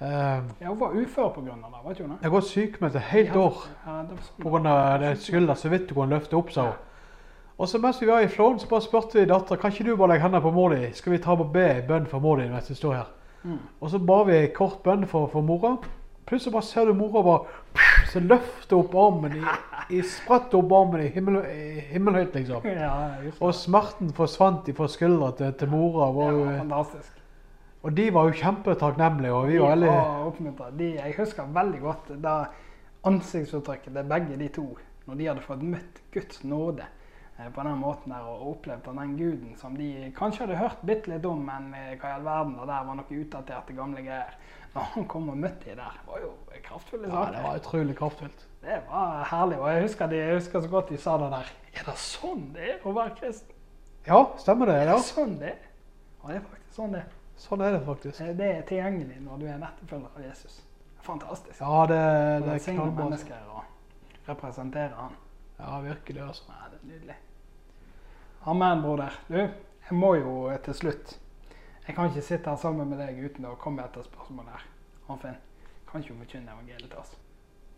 eh, 0.00 0.42
Ja, 0.60 0.68
hun 0.68 0.80
var 0.80 0.90
ufør 0.92 1.24
av 1.24 1.34
det, 1.44 1.52
vet 1.88 1.96
du 1.98 2.02
hun 2.02 2.10
det? 2.12 2.18
jeg 2.22 2.30
har 2.30 2.40
gått 2.40 2.48
sykmeldt 2.50 2.96
et 2.96 3.02
helt 3.02 3.34
Ja, 3.34 3.40
år 3.40 3.54
Ja, 3.86 4.02
det 4.02 4.10
var 4.42 4.60
sånn 4.60 4.62
pga. 4.62 5.16
skulder 5.16 5.54
så 5.54 5.68
vidt 5.70 5.90
hun 5.90 5.94
kunne 5.94 6.18
løfte 6.20 6.34
opp, 6.36 6.50
sa 6.52 6.62
hun. 6.62 6.72
Og 7.58 7.68
så 7.68 7.78
mens 7.78 8.00
vi 8.02 8.06
var 8.06 8.24
i 8.24 8.28
Flåen, 8.28 8.58
så 8.58 8.66
bare 8.68 8.82
spurte 8.82 9.20
vi 9.20 9.28
dattera 9.30 9.60
kan 9.60 9.70
ikke 9.70 9.84
du 9.86 9.96
bare 9.96 10.14
legge 10.14 10.26
hendene 10.26 10.42
på 10.42 10.50
mor 10.50 10.72
di. 10.74 10.88
Skal 10.92 11.14
vi 11.14 11.20
ta 11.22 11.36
og 11.36 11.52
be 11.54 11.68
bønn 11.86 12.08
for 12.10 12.22
mor 12.22 12.40
di 12.40 12.48
mens 12.50 12.70
vi 12.70 12.74
står 12.74 12.96
her? 12.96 13.12
Mm. 13.44 13.58
Og 13.80 13.90
så 13.90 14.00
ba 14.00 14.22
vi 14.26 14.40
kort 14.56 14.80
bønn 14.82 15.06
for, 15.06 15.28
for 15.30 15.44
mora. 15.44 15.76
Plutselig 16.26 16.54
bare 16.54 16.66
ser 16.66 16.88
du 16.88 16.94
mora 16.96 17.22
bare 17.22 17.84
så 18.10 18.22
løfter 18.24 18.78
opp 18.78 18.94
armen 18.96 19.36
i, 19.36 19.42
i 19.94 20.00
spretter 20.08 20.58
opp 20.58 20.72
armen 20.72 21.04
i, 21.04 21.10
himmel, 21.12 21.42
himmelhøyt, 21.92 22.34
liksom. 22.34 22.66
Ja, 22.66 22.94
Og 23.38 23.54
smerten 23.54 24.10
forsvant 24.16 24.70
fra 24.76 24.88
skuldra 24.90 25.30
til, 25.38 25.52
til 25.60 25.70
mora. 25.70 26.08
Var 26.16 26.40
ja, 26.40 26.56
fantastisk. 26.62 27.22
og 27.84 27.96
de 27.96 28.08
var 28.14 28.30
jo 28.30 28.36
kjempetakknemlige, 28.40 29.32
og 29.32 29.48
vi 29.48 29.60
var 29.60 29.74
De 29.74 29.76
veldig 29.76 29.92
var 29.92 30.26
oppmuntret. 30.32 30.78
De, 30.78 30.90
jeg 30.96 31.14
husker 31.18 31.54
veldig 31.60 31.80
godt 31.84 32.12
da 32.24 32.34
ansiktsuttrykket 33.04 33.92
til 33.94 34.12
begge 34.14 34.38
de 34.40 34.48
to, 34.48 34.68
når 35.06 35.20
de 35.20 35.26
hadde 35.28 35.44
fått 35.44 35.62
møtt 35.62 36.00
Guds 36.14 36.44
nåde 36.44 36.88
på 37.54 37.62
den 37.66 37.78
måten 37.80 38.12
der, 38.14 38.26
og 38.30 38.48
opplevd 38.52 38.88
av 38.88 38.98
den 39.00 39.16
guden 39.18 39.56
som 39.58 39.74
de 39.76 40.12
kanskje 40.16 40.44
hadde 40.44 40.58
hørt 40.60 40.82
bitte 40.86 41.10
litt 41.10 41.24
om, 41.26 41.40
men 41.44 41.72
eh, 41.74 41.96
hva 41.98 42.12
i 42.12 42.16
all 42.18 42.24
verden, 42.26 42.58
og 42.60 42.68
der 42.70 42.84
var 42.86 42.98
noe 43.00 43.18
utdaterte 43.20 43.74
gamle 43.74 44.04
greier. 44.06 44.36
Når 44.74 44.86
han 44.92 45.04
kom 45.10 45.28
og 45.30 45.36
møtte 45.38 45.68
de 45.70 45.74
der, 45.78 45.98
var 46.06 46.22
jo 46.22 46.30
kraftfulle 46.64 47.06
Ja, 47.10 47.24
det 47.30 47.42
var 47.44 47.58
utrolig 47.60 47.96
kraftfullt. 47.98 48.46
Det 48.62 48.78
var 48.88 49.20
herlig. 49.30 49.58
Og 49.60 49.68
jeg 49.70 49.82
husker, 49.84 50.06
de, 50.10 50.16
jeg 50.18 50.38
husker 50.38 50.60
så 50.64 50.70
godt 50.72 50.88
de 50.90 50.98
sa 50.98 51.16
det 51.22 51.28
der. 51.34 51.50
Er 51.74 51.84
det 51.90 51.94
sånn 52.02 52.46
det 52.54 52.64
er 52.72 52.86
å 52.86 52.94
være 52.96 53.14
kristen? 53.20 53.50
Ja, 54.06 54.18
stemmer 54.38 54.66
det. 54.70 54.74
Er 54.82 54.90
ja. 54.90 54.96
det 54.98 55.06
sånn 55.06 55.36
det 55.40 55.52
er? 55.52 55.60
Ja, 56.22 56.30
det 56.30 56.36
er 56.40 56.46
faktisk 56.48 56.74
sånn 56.78 56.96
det 56.96 57.02
er. 57.04 57.12
Sånn 57.44 57.62
er 57.66 57.74
det 57.76 57.82
faktisk. 57.86 58.20
Eh, 58.22 58.32
Det 58.38 58.50
er 58.56 58.62
tilgjengelig 58.70 59.20
når 59.22 59.42
du 59.42 59.46
er 59.46 59.66
etterfølger 59.68 60.10
av 60.18 60.26
Jesus. 60.26 60.58
Fantastisk. 61.06 61.60
Ja, 61.60 61.80
det, 61.90 61.98
det 61.98 62.48
er 62.48 62.48
Velsigne 62.48 62.80
knallbra. 62.80 63.04
mennesker 63.04 63.48
og 63.54 64.28
representere 64.28 64.94
han. 64.98 65.14
Ja, 65.58 65.80
virkelig, 65.80 66.22
altså. 66.22 66.42
Ja, 66.48 66.70
det 66.72 66.80
er 66.82 66.92
nydelig. 66.92 67.16
Amen, 68.46 68.82
broder. 68.82 69.20
Du, 69.28 69.34
jeg 69.34 69.98
må 69.98 70.14
jo 70.14 70.48
eh, 70.50 70.60
til 70.60 70.74
slutt 70.74 71.18
Jeg 71.86 71.94
kan 71.94 72.08
ikke 72.08 72.22
sitte 72.22 72.50
her 72.50 72.56
sammen 72.56 72.88
med 72.88 72.98
deg 72.98 73.18
uten 73.20 73.44
å 73.44 73.58
komme 73.60 73.84
etter 73.84 74.04
spørsmålet 74.06 74.56
her. 74.56 74.64
Anfinn, 75.12 75.36
kan 75.90 76.00
ikke 76.00 76.16
forkynne 76.22 76.52
evangeliet 76.52 76.88
til 76.88 77.00
oss? 77.02 77.12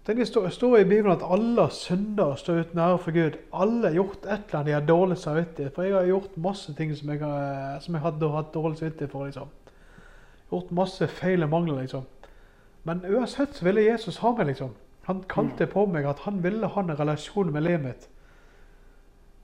Det 0.06 0.26
står, 0.28 0.48
står 0.54 0.76
i 0.78 0.84
Bibelen 0.84 1.10
at 1.16 1.24
alle 1.26 1.64
syndere 1.74 2.36
står 2.38 2.60
uten 2.60 2.78
ære 2.78 2.98
for 3.02 3.10
Gud. 3.10 3.38
Alle 3.52 3.88
har 3.88 3.96
gjort 3.96 4.22
et 4.22 4.30
eller 4.30 4.58
annet 4.58 4.66
de 4.66 4.72
har 4.76 4.84
dårlig 4.86 5.16
samvittighet 5.18 5.74
For 5.74 5.82
jeg 5.82 5.94
har 5.94 6.06
gjort 6.06 6.36
masse 6.36 6.74
ting 6.78 6.92
som 6.96 7.10
jeg, 7.10 7.20
har, 7.24 7.80
som 7.82 7.94
jeg 7.94 8.02
hadde 8.04 8.30
hatt 8.30 8.54
dårlig 8.54 8.78
samvittighet 8.78 9.10
for. 9.10 9.26
liksom. 9.26 9.48
Gjort 10.52 10.70
masse 10.70 11.08
feil 11.08 11.42
og 11.42 11.50
mangler, 11.50 11.80
liksom. 11.80 12.06
Men 12.86 13.02
uansett 13.02 13.54
så 13.54 13.66
ville 13.66 13.82
Jesus 13.82 14.20
ha 14.22 14.30
meg, 14.30 14.46
liksom. 14.46 14.76
Han 15.06 15.22
kalte 15.30 15.66
på 15.70 15.86
meg 15.86 16.04
at 16.10 16.18
han 16.26 16.42
ville 16.42 16.66
ha 16.66 16.82
en 16.82 16.98
relasjon 16.98 17.52
med 17.52 17.62
livet 17.62 17.84
mitt. 17.84 18.08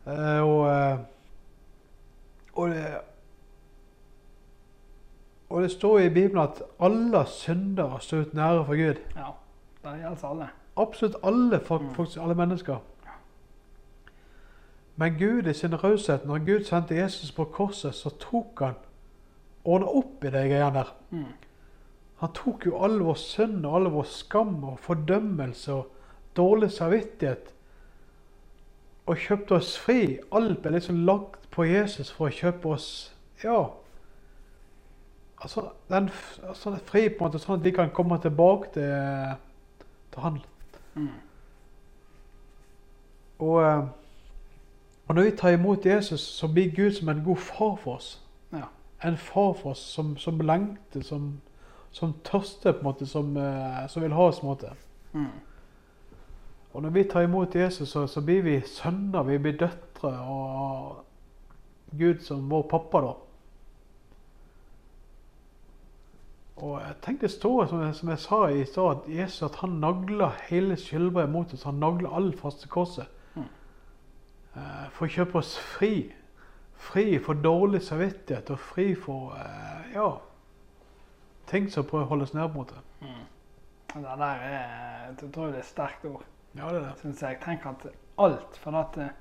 Eh, 0.07 0.41
og 0.43 0.69
eh, 0.71 0.99
og 2.53 2.69
det, 2.69 2.87
og 5.51 5.63
det 5.63 5.71
står 5.71 5.99
i 5.99 6.09
Bibelen 6.09 6.39
at 6.43 6.63
alle 6.81 7.27
syndere 7.27 8.01
står 8.01 8.19
ut 8.27 8.35
nære 8.35 8.65
for 8.67 8.77
Gud. 8.77 9.01
Ja, 9.17 9.31
det 9.85 9.99
gjelder 10.01 10.27
alle. 10.29 10.49
Absolutt 10.77 11.17
alle, 11.25 11.61
folk, 11.61 11.83
Mm. 11.83 11.95
faktisk 11.95 12.19
alle 12.23 12.35
mennesker. 12.35 12.77
Men 14.97 15.19
Gud 15.19 15.47
i 15.47 15.53
sin 15.53 15.85
raushet, 15.85 16.27
når 16.27 16.39
Gud 16.39 16.65
sendte 16.65 16.95
Jesus 16.95 17.33
på 17.33 17.45
korset, 17.45 17.95
så 17.95 18.11
tok 18.11 18.59
han 18.61 18.75
ordna 19.65 19.87
opp 19.87 20.25
i 20.25 20.27
de 20.27 20.49
greiene 20.49 20.75
der. 20.75 20.95
Mm. 21.11 21.25
Han 22.23 22.33
tok 22.39 22.69
jo 22.69 22.79
all 22.79 23.01
vår 23.03 23.19
synd 23.19 23.67
og 23.67 23.77
all 23.81 23.91
vår 23.91 24.07
skam 24.07 24.61
og 24.71 24.79
fordømmelse 24.85 25.75
og 25.75 25.89
dårlig 26.39 26.71
samvittighet 26.71 27.51
og 29.11 29.19
kjøpte 29.19 29.57
oss 29.59 29.75
fri. 29.83 30.21
Alt 30.31 30.61
ble 30.63 30.77
liksom 30.77 31.03
lagt 31.09 31.49
på 31.51 31.67
Jesus 31.67 32.13
for 32.15 32.31
å 32.31 32.37
kjøpe 32.37 32.77
oss 32.77 32.89
ja, 33.43 33.57
altså, 35.43 35.69
den, 35.91 36.11
altså, 36.49 36.71
er 36.71 36.85
fri 36.87 37.09
på 37.09 37.25
en 37.25 37.31
måte, 37.31 37.43
sånn 37.43 37.59
at 37.59 37.65
de 37.67 37.75
kan 37.75 37.91
komme 37.95 38.19
tilbake 38.23 38.71
til, 38.77 39.35
til 40.15 40.23
han. 40.23 40.39
Mm. 40.95 41.09
Og, 43.43 43.57
eh, 43.67 43.87
og 45.09 45.15
når 45.17 45.27
vi 45.27 45.37
tar 45.37 45.57
imot 45.57 45.87
Jesus, 45.87 46.21
så 46.39 46.49
blir 46.49 46.71
Gud 46.77 46.95
som 46.95 47.11
en 47.11 47.25
god 47.25 47.43
far 47.43 47.75
for 47.83 47.99
oss. 47.99 48.13
Ja. 48.53 48.69
En 49.03 49.19
far 49.19 49.57
for 49.59 49.75
oss 49.75 49.83
som, 49.83 50.15
som 50.17 50.39
lengter, 50.39 51.03
som, 51.03 51.41
som 51.93 52.15
tørster, 52.25 52.73
på 52.73 52.79
en 52.79 52.85
måte, 52.85 53.07
som, 53.07 53.37
eh, 53.37 53.89
som 53.89 54.03
vil 54.03 54.13
ha 54.13 54.29
oss. 54.29 54.41
på 54.41 54.47
en 54.47 54.51
måte. 54.51 54.73
Mm. 55.13 55.27
Og 56.73 56.83
når 56.83 56.91
vi 56.91 57.05
tar 57.05 57.23
imot 57.23 57.55
Jesus, 57.55 57.89
så, 57.89 58.07
så 58.07 58.21
blir 58.21 58.43
vi 58.43 58.61
sønner, 58.67 59.23
vi 59.23 59.39
blir 59.39 59.59
døtre, 59.61 60.13
og 60.21 61.05
Gud 61.99 62.25
som 62.25 62.51
vår 62.51 62.63
pappa, 62.71 63.01
da. 63.01 63.13
Og 66.63 66.81
jeg 66.81 66.97
tenkte 67.03 67.27
det 67.27 67.35
står, 67.35 67.67
som 67.67 67.83
jeg, 67.83 67.95
som 67.95 68.09
jeg 68.09 68.19
sa 68.23 68.41
i 68.47 68.65
stad, 68.65 68.91
at 68.97 69.15
Jesus 69.19 69.43
at 69.43 69.61
han 69.61 69.81
nagla 69.83 70.31
hele 70.49 70.77
skyldbrevet 70.77 71.33
mot 71.33 71.53
oss. 71.53 71.65
Han 71.67 71.81
nagla 71.83 72.13
all 72.17 72.33
faste 72.39 72.69
korset. 72.69 73.09
Mm. 73.35 73.49
Eh, 74.57 74.85
for 74.95 75.09
å 75.09 75.13
kjøpe 75.13 75.41
oss 75.41 75.57
fri. 75.59 76.13
Fri 76.83 77.19
for 77.23 77.39
dårlig 77.39 77.83
samvittighet, 77.83 78.51
og 78.51 78.63
fri 78.63 78.93
for 78.99 79.35
eh, 79.39 79.97
ja, 79.97 80.09
ting 81.53 81.69
som 81.71 81.87
prøver 81.89 82.07
å 82.09 82.13
holde 82.15 82.29
oss 82.29 82.35
ned 82.37 82.49
på 82.49 82.57
en 82.57 82.65
måte. 82.65 82.83
Mm. 83.03 83.23
Det 83.93 84.17
der 84.25 84.45
er 84.49 85.09
et 85.11 85.23
utrolig 85.27 85.63
sterkt 85.69 86.05
ord. 86.09 86.25
Ja, 86.57 86.69
det 86.69 86.81
er 86.81 86.87
det. 86.87 86.97
synes 87.01 87.23
jeg. 87.23 87.41
Tenk 87.45 87.67
at 87.69 87.87
alt, 88.19 88.59
for 88.61 88.77
at 88.81 88.97
eh, 89.01 89.15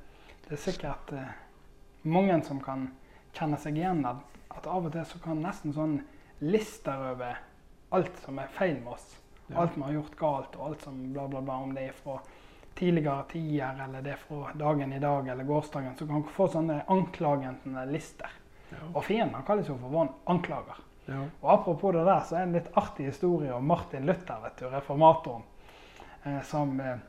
det 0.48 0.56
er 0.56 0.62
sikkert 0.66 1.14
eh, 1.16 1.34
mange 2.04 2.38
som 2.48 2.60
kan 2.64 2.90
kjenne 3.36 3.60
seg 3.60 3.80
igjen 3.80 4.04
at, 4.08 4.24
at 4.52 4.68
av 4.68 4.88
og 4.88 4.94
til 4.96 5.08
så 5.08 5.20
kan 5.24 5.44
nesten 5.44 5.76
sånn 5.76 5.98
lister 6.44 7.04
over 7.12 7.40
alt 7.96 8.22
som 8.24 8.40
er 8.40 8.52
feil 8.56 8.80
med 8.80 8.94
oss. 8.96 9.18
Ja. 9.48 9.62
Alt 9.64 9.76
vi 9.76 9.84
har 9.84 9.98
gjort 9.98 10.20
galt, 10.20 10.56
og 10.56 10.70
alt 10.70 10.86
som 10.88 11.02
bla, 11.14 11.28
bla, 11.28 11.42
bla, 11.44 11.58
om 11.66 11.74
det 11.76 11.90
er 11.90 11.98
fra 11.98 12.18
tidligere 12.80 13.26
tider, 13.32 13.82
eller 13.86 14.04
det 14.06 14.16
er 14.16 14.22
fra 14.22 14.54
dagen 14.58 14.94
i 14.96 15.02
dag, 15.04 15.28
eller 15.28 15.48
gårsdagen, 15.48 15.98
så 16.00 16.08
kan 16.08 16.22
dere 16.24 16.36
få 16.38 16.48
sånne 16.54 16.78
anklagende 16.92 17.84
lister. 17.92 18.32
Ja. 18.72 18.86
Og 18.94 19.04
fienden 19.04 19.44
kalles 19.48 19.68
jo 19.68 19.76
for 19.80 19.92
vår 19.92 20.14
anklager. 20.32 20.80
Og 21.42 21.54
apropos 21.54 21.94
det 21.96 22.06
der, 22.06 22.20
så 22.26 22.36
er 22.36 22.40
det 22.40 22.48
en 22.48 22.58
litt 22.60 22.74
artig 22.80 23.08
historie 23.10 23.54
om 23.54 23.66
Martin 23.68 24.06
Luther, 24.06 24.42
vet 24.44 24.60
du, 24.60 24.68
reformatoren, 24.72 25.44
eh, 26.24 26.42
som 26.48 26.80
eh, 26.80 27.00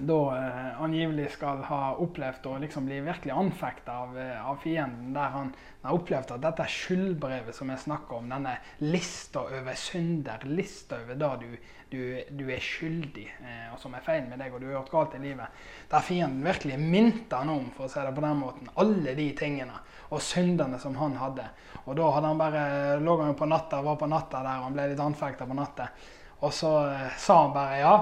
da 0.00 0.36
eh, 0.36 0.82
angivelig 0.82 1.30
skal 1.34 1.60
ha 1.68 1.80
opplevd 2.00 2.46
å 2.48 2.54
liksom 2.62 2.86
bli 2.88 3.00
virkelig 3.04 3.34
anfekta 3.36 3.96
av, 4.04 4.14
eh, 4.18 4.38
av 4.48 4.56
fienden, 4.62 5.12
der 5.12 5.34
han 5.34 5.50
har 5.82 5.98
opplevd 5.98 6.32
at 6.32 6.44
dette 6.46 6.66
skyldbrevet 6.70 7.56
som 7.56 7.68
jeg 7.68 7.82
snakker 7.84 8.16
om, 8.16 8.30
denne 8.32 8.54
lista 8.80 9.42
over 9.44 9.76
synder, 9.76 10.46
lista 10.48 11.02
over 11.02 11.18
det 11.20 11.32
du, 11.42 11.50
du, 11.92 12.00
du 12.40 12.44
er 12.48 12.64
skyldig, 12.64 13.26
eh, 13.42 13.66
og 13.74 13.82
som 13.82 13.92
er 13.98 14.06
feil 14.06 14.24
med 14.30 14.40
deg, 14.40 14.54
og 14.54 14.62
du 14.62 14.70
har 14.70 14.78
gjort 14.78 14.94
galt 14.94 15.18
i 15.18 15.22
livet, 15.26 15.60
der 15.92 16.08
fienden 16.08 16.48
virkelig 16.48 16.80
minte 16.80 17.42
han 17.42 17.52
om, 17.52 17.68
for 17.76 17.84
å 17.84 17.92
si 17.92 18.06
det 18.06 18.14
på 18.16 18.24
den 18.24 18.40
måten, 18.40 18.72
alle 18.80 19.16
de 19.18 19.28
tingene 19.36 19.76
og 20.08 20.24
syndene 20.24 20.80
som 20.80 20.96
han 21.00 21.18
hadde. 21.20 21.44
Og 21.84 21.94
da 22.00 22.08
hadde 22.16 22.32
han 22.32 22.40
bare, 22.40 22.64
lå 23.04 23.20
han 23.20 23.34
jo 23.34 23.38
på 23.44 23.52
natta, 23.52 23.84
var 23.84 24.00
på 24.00 24.08
natta 24.08 24.40
der, 24.40 24.56
og 24.56 24.70
han 24.70 24.80
ble 24.80 24.88
litt 24.94 25.04
anfekta 25.04 25.48
på 25.48 25.60
natta. 25.60 25.92
Og 26.42 26.50
så 26.56 26.74
eh, 26.88 27.08
sa 27.20 27.42
han 27.44 27.54
bare 27.54 27.78
ja, 27.84 27.94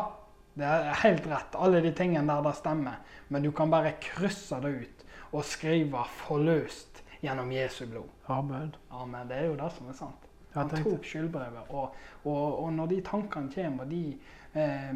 det 0.58 0.66
er 0.66 0.96
helt 1.04 1.26
rett, 1.30 1.54
alle 1.54 1.80
de 1.84 1.92
tingene 1.96 2.26
der, 2.26 2.42
det 2.42 2.56
stemmer. 2.58 2.98
Men 3.28 3.42
du 3.42 3.50
kan 3.54 3.70
bare 3.70 3.94
krysse 4.02 4.58
det 4.60 4.72
ut 4.82 5.04
og 5.30 5.44
skrive 5.44 6.04
'forløst' 6.20 7.02
gjennom 7.22 7.52
Jesu 7.52 7.86
blod. 7.86 8.08
Amen. 8.26 8.74
Amen. 8.90 9.28
Det 9.28 9.36
er 9.36 9.46
jo 9.46 9.56
det 9.56 9.72
som 9.72 9.88
er 9.88 9.92
sant. 9.92 10.26
Han 10.52 10.70
tok 10.70 11.04
skyldbrevet, 11.06 11.68
og, 11.68 11.94
og, 12.24 12.64
og 12.64 12.72
når 12.72 12.86
de 12.86 13.00
tankene 13.06 13.52
kommer, 13.54 13.84
og 13.84 13.90
de 13.90 14.18
eh, 14.54 14.90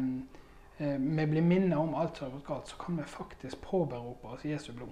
eh, 0.77 0.97
vi 0.99 1.25
blir 1.25 1.41
minnet 1.41 1.77
om 1.77 1.95
alt 1.95 2.17
som 2.17 2.27
har 2.27 2.35
gått 2.35 2.47
galt, 2.47 2.67
så 2.67 2.81
kan 2.81 2.97
vi 2.97 3.03
faktisk 3.07 3.61
påberope 3.61 4.27
oss 4.27 4.43
Jesu 4.45 4.73
blod. 4.73 4.91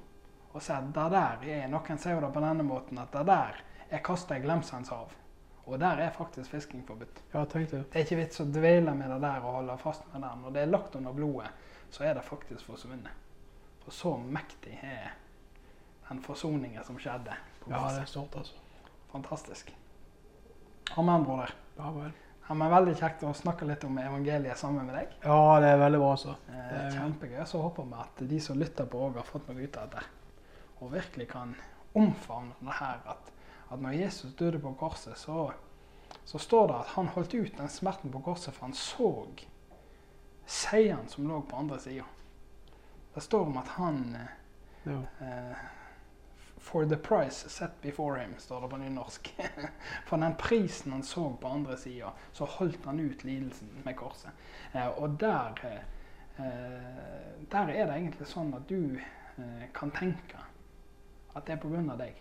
Og 0.54 0.62
si 0.62 0.72
at 0.72 0.88
det 0.96 1.10
der 1.12 1.44
er 1.58 1.68
Noen 1.68 2.00
sier 2.00 2.22
det 2.22 2.32
på 2.34 2.46
denne 2.46 2.64
måten, 2.64 3.02
at 3.02 3.12
det 3.12 3.26
der 3.28 3.60
er 3.90 4.04
kasta 4.06 4.38
i 4.38 4.44
glemselens 4.46 4.94
hav. 4.94 5.12
Og 5.66 5.80
der 5.80 6.00
er 6.04 6.10
faktisk 6.12 6.50
fisking 6.52 6.84
forbudt. 6.88 7.22
Ja, 7.34 7.46
tenkte, 7.46 7.78
Det 7.94 7.96
er 7.96 8.04
ikke 8.04 8.18
vits 8.20 8.40
å 8.42 8.46
dvele 8.52 8.94
med 8.96 9.10
det 9.10 9.22
der 9.22 9.40
og 9.46 9.54
holde 9.62 9.78
fast 9.80 10.04
med 10.14 10.22
det. 10.26 10.32
Når 10.42 10.52
det 10.54 10.62
er 10.62 10.66
lagt 10.72 10.96
under 10.96 11.14
blodet, 11.16 11.50
så 11.92 12.04
er 12.04 12.14
det 12.18 12.24
faktisk 12.24 12.66
forsvunnet. 12.68 13.12
For 13.84 13.92
så 13.92 14.18
mektig 14.18 14.80
er 14.84 15.14
den 16.10 16.20
forsoningen 16.22 16.84
som 16.84 16.98
skjedde. 17.00 17.36
på 17.64 17.72
ja, 17.72 17.80
det 17.96 18.02
er 18.02 18.06
stort, 18.06 18.36
altså. 18.36 18.54
Fantastisk. 19.12 19.74
Amen, 20.98 21.24
broder. 21.24 21.54
Amen. 21.80 22.14
Ja, 22.50 22.54
men 22.60 22.72
veldig 22.74 22.94
kjekt 23.00 23.24
å 23.24 23.32
snakke 23.34 23.66
litt 23.66 23.84
om 23.88 23.98
evangeliet 23.98 24.58
sammen 24.60 24.86
med 24.86 24.96
deg. 24.98 25.14
Ja, 25.24 25.60
det 25.64 25.70
er 25.72 25.78
veldig 25.80 26.00
bra, 26.02 26.10
altså. 26.12 26.34
Eh, 26.50 26.56
Det 26.70 26.80
er- 26.82 26.98
kjempegøy. 27.00 27.46
Så 27.48 27.62
håper 27.62 27.84
vi 27.84 27.94
at 28.02 28.28
de 28.30 28.40
som 28.40 28.60
lytter 28.60 28.86
på 28.86 29.00
òg 29.00 29.16
har 29.16 29.24
fått 29.24 29.48
noe 29.48 29.64
ut 29.64 29.78
av 29.78 29.90
dette. 29.90 30.04
Og 30.82 30.92
virkelig 30.92 31.28
kan 31.30 31.56
omfavne 31.96 32.52
det 32.60 32.74
her 32.74 33.00
at, 33.08 33.32
at 33.74 33.82
når 33.82 33.98
Jesus 33.98 34.34
døde 34.40 34.60
på 34.60 34.74
korset, 34.80 35.18
så, 35.18 35.52
så 36.26 36.40
står 36.40 36.68
det 36.68 36.80
at 36.80 36.94
han 36.96 37.12
holdt 37.16 37.34
ut 37.34 37.58
den 37.58 37.70
smerten 37.70 38.12
på 38.12 38.22
korset, 38.26 38.54
for 38.54 38.68
han 38.68 38.78
så 38.78 39.12
seieren 40.46 41.08
som 41.10 41.28
lå 41.28 41.42
på 41.42 41.56
andre 41.56 41.80
sida. 41.80 42.06
Det 43.16 43.24
står 43.24 43.46
om 43.46 43.58
at 43.58 43.78
han 43.78 44.18
Ja. 44.84 45.00
Eh, 45.22 45.58
For 46.64 46.86
the 46.86 46.96
price 46.98 47.50
set 47.50 47.82
before 47.82 48.20
him, 48.20 48.36
står 48.38 48.62
det 48.62 48.70
på 48.70 48.78
nynorsk. 48.78 49.36
For 50.08 50.18
den 50.18 50.36
prisen 50.36 50.92
han 50.92 51.04
så 51.04 51.38
på 51.42 51.48
andre 51.48 51.78
sida, 51.78 52.12
så 52.32 52.46
holdt 52.46 52.86
han 52.86 53.00
ut 53.00 53.24
lidelsen 53.24 53.82
med 53.84 53.96
korset. 53.96 54.32
Eh, 54.72 54.88
og 54.88 55.20
der, 55.20 55.60
eh, 56.38 57.44
der 57.52 57.68
er 57.68 57.86
det 57.86 57.98
egentlig 57.98 58.28
sånn 58.28 58.54
at 58.56 58.70
du 58.70 58.96
eh, 58.96 59.66
kan 59.76 59.92
tenke 59.92 60.40
at 61.36 61.46
det 61.48 61.58
er 61.58 61.62
pga. 61.66 61.98
deg. 62.00 62.16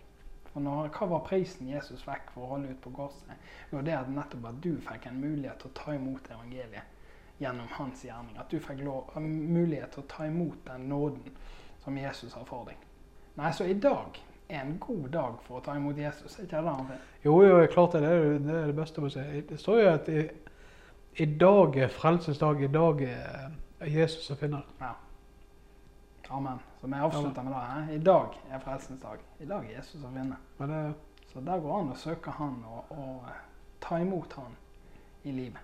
For 0.53 0.61
når, 0.61 0.91
hva 0.93 1.07
var 1.09 1.23
prisen 1.25 1.69
Jesus 1.71 2.03
fikk 2.05 2.29
for 2.33 2.45
å 2.45 2.51
holde 2.53 2.73
ut 2.73 2.81
på 2.83 2.91
korset? 2.93 3.37
Jo, 3.71 3.81
det 3.81 3.95
er 3.97 4.09
nettopp 4.13 4.51
at 4.51 4.59
du 4.61 4.75
fikk 4.85 5.07
en 5.09 5.21
mulighet 5.21 5.57
til 5.63 5.71
å 5.71 5.77
ta 5.79 5.95
imot 5.97 6.29
evangeliet 6.29 7.39
gjennom 7.41 7.71
hans 7.77 8.03
gjerning. 8.05 8.37
At 8.37 8.53
du 8.53 8.59
fikk 8.61 8.83
lov, 8.85 9.09
mulighet 9.17 9.95
til 9.95 10.03
å 10.03 10.09
ta 10.11 10.27
imot 10.29 10.61
den 10.67 10.85
nåden 10.91 11.33
som 11.83 11.97
Jesus 11.97 12.35
har 12.37 12.45
for 12.45 12.69
deg. 12.69 12.77
Nei, 13.39 13.49
så 13.57 13.65
i 13.65 13.73
dag 13.81 14.19
er 14.47 14.59
en 14.61 14.75
god 14.79 15.07
dag 15.15 15.39
for 15.47 15.57
å 15.57 15.63
ta 15.65 15.73
imot 15.77 15.97
Jesus. 15.97 16.37
Er 16.37 16.45
ikke 16.45 16.61
det 16.61 16.75
han? 16.77 16.91
Jo, 17.23 17.39
jo, 17.47 17.57
klart 17.73 17.97
det. 17.97 18.03
Er, 18.05 18.37
det 18.43 18.57
er 18.59 18.69
det 18.69 18.77
beste 18.77 19.01
å 19.01 19.09
si. 19.11 19.23
Det 19.49 19.57
står 19.59 19.81
jo 19.81 19.87
at 19.95 20.11
i, 20.13 20.27
i 21.23 21.29
dag 21.39 21.79
er 21.81 21.89
frelsens 21.93 22.41
dag. 22.41 22.61
I 22.61 22.69
dag 22.73 23.01
er 23.09 23.89
Jesus 23.89 24.29
å 24.29 24.37
finne. 24.37 24.61
Amen. 26.33 26.59
Så 26.81 26.87
vi 26.87 26.93
avslutter 26.93 27.43
med 27.43 27.53
det. 27.53 27.59
He? 27.59 27.95
I 27.95 27.97
dag 27.97 28.41
er 28.49 28.59
frelsens 28.59 29.01
dag. 29.01 29.19
I 29.37 29.45
dag 29.45 29.65
er 29.65 29.75
Jesus 29.75 30.01
å 30.01 30.09
finne. 30.09 30.37
Ja, 30.57 30.65
det, 30.65 30.93
Så 31.29 31.41
der 31.45 31.59
går 31.61 31.73
an 31.79 31.91
å 31.93 31.97
søke 31.97 32.31
han 32.33 32.55
og, 32.65 32.89
og 32.89 33.27
eh, 33.29 33.41
ta 33.79 33.99
imot 34.01 34.33
han 34.33 34.55
i 35.23 35.31
livet. 35.31 35.61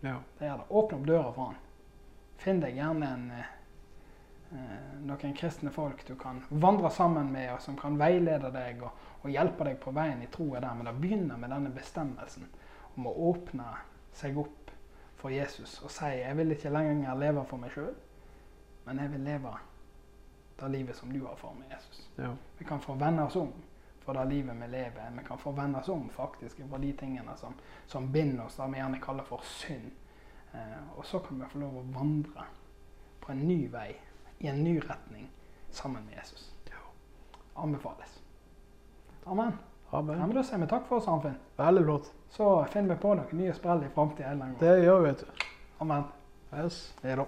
ja. 0.00 0.16
Det 0.38 0.48
gjør 0.48 0.56
det. 0.56 0.64
Åpne 0.68 0.98
opp 0.98 1.06
døra 1.06 1.28
for 1.32 1.44
han. 1.44 1.60
Finn 2.42 2.58
deg 2.60 2.74
gjerne 2.74 3.10
en, 3.16 3.28
eh, 3.30 3.52
eh, 4.50 4.96
noen 5.06 5.36
kristne 5.38 5.70
folk 5.70 6.02
du 6.08 6.16
kan 6.18 6.40
vandre 6.48 6.90
sammen 6.90 7.30
med, 7.32 7.52
og 7.52 7.62
som 7.62 7.76
kan 7.78 7.98
veilede 7.98 8.50
deg 8.54 8.82
og, 8.82 9.04
og 9.22 9.30
hjelpe 9.30 9.68
deg 9.68 9.78
på 9.82 9.92
veien 9.94 10.22
i 10.22 10.30
troa 10.32 10.58
der. 10.58 10.74
Men 10.74 10.90
det 10.90 10.96
begynner 11.04 11.38
med 11.38 11.54
denne 11.54 11.70
bestemmelsen 11.74 12.48
om 12.96 13.06
å 13.06 13.14
åpne 13.30 13.68
seg 14.14 14.42
opp 14.42 14.74
for 15.22 15.30
Jesus 15.30 15.78
og 15.86 15.94
si 15.94 16.10
jeg 16.18 16.34
vil 16.36 16.50
ikke 16.52 16.74
lenger 16.74 17.14
leve 17.18 17.46
for 17.46 17.62
meg 17.62 17.70
sjøl, 17.74 17.94
men 18.84 18.98
jeg 19.00 19.14
vil 19.14 19.24
leve 19.30 19.54
det 20.60 20.68
livet 20.68 20.96
som 20.96 21.12
du 21.12 21.20
har 21.26 21.36
for 21.36 21.54
meg, 21.58 21.70
Jesus. 21.70 22.08
ja. 22.16 22.30
Vi 22.58 22.64
kan 22.64 22.80
få 22.80 22.94
vende 22.94 23.24
oss 23.24 23.36
om 23.36 23.52
for 24.04 24.12
det 24.12 24.24
livet 24.24 24.56
vi 24.60 24.66
lever. 24.68 25.10
Vi 25.18 25.24
kan 25.24 25.38
få 25.38 25.52
vende 25.52 25.78
oss 25.78 25.88
om 25.88 26.08
faktisk 26.08 26.60
for 26.70 26.78
de 26.78 26.92
tingene 26.92 27.36
som, 27.36 27.54
som 27.86 28.12
binder 28.12 28.44
oss, 28.44 28.56
det 28.56 28.68
vi 28.72 28.78
gjerne 28.78 29.00
kaller 29.00 29.24
for 29.24 29.40
synd. 29.42 29.90
Eh, 30.52 30.98
og 30.98 31.06
så 31.06 31.18
kan 31.18 31.40
vi 31.40 31.48
få 31.52 31.58
lov 31.58 31.78
å 31.80 31.84
vandre 31.94 32.44
på 33.20 33.32
en 33.32 33.46
ny 33.48 33.64
vei, 33.72 33.94
i 34.38 34.48
en 34.48 34.60
ny 34.64 34.76
retning, 34.80 35.30
sammen 35.70 36.04
med 36.04 36.18
Jesus. 36.18 36.50
Anbefales. 37.54 38.22
Amen. 39.24 39.52
Ja, 39.90 39.98
Amen. 39.98 40.18
men 40.18 40.34
Da 40.34 40.42
sier 40.42 40.58
vi 40.58 40.66
takk 40.66 40.88
for 40.88 40.98
oss, 40.98 41.06
Arnfinn. 41.08 41.36
Veldig 41.56 41.84
flott. 41.84 42.12
Så 42.34 42.48
finner 42.72 42.96
vi 42.96 43.00
på 43.00 43.14
noen 43.14 43.38
nye 43.38 43.54
sprell 43.54 43.84
i 43.86 43.90
framtida. 43.94 44.34
Det 44.58 44.72
gjør 44.82 45.00
vi, 45.00 45.12
vet 45.12 45.22
du. 45.22 45.44
Amen. 45.78 46.08
Yes. 46.50 46.80
Det 47.02 47.12
er 47.12 47.22
da. 47.22 47.26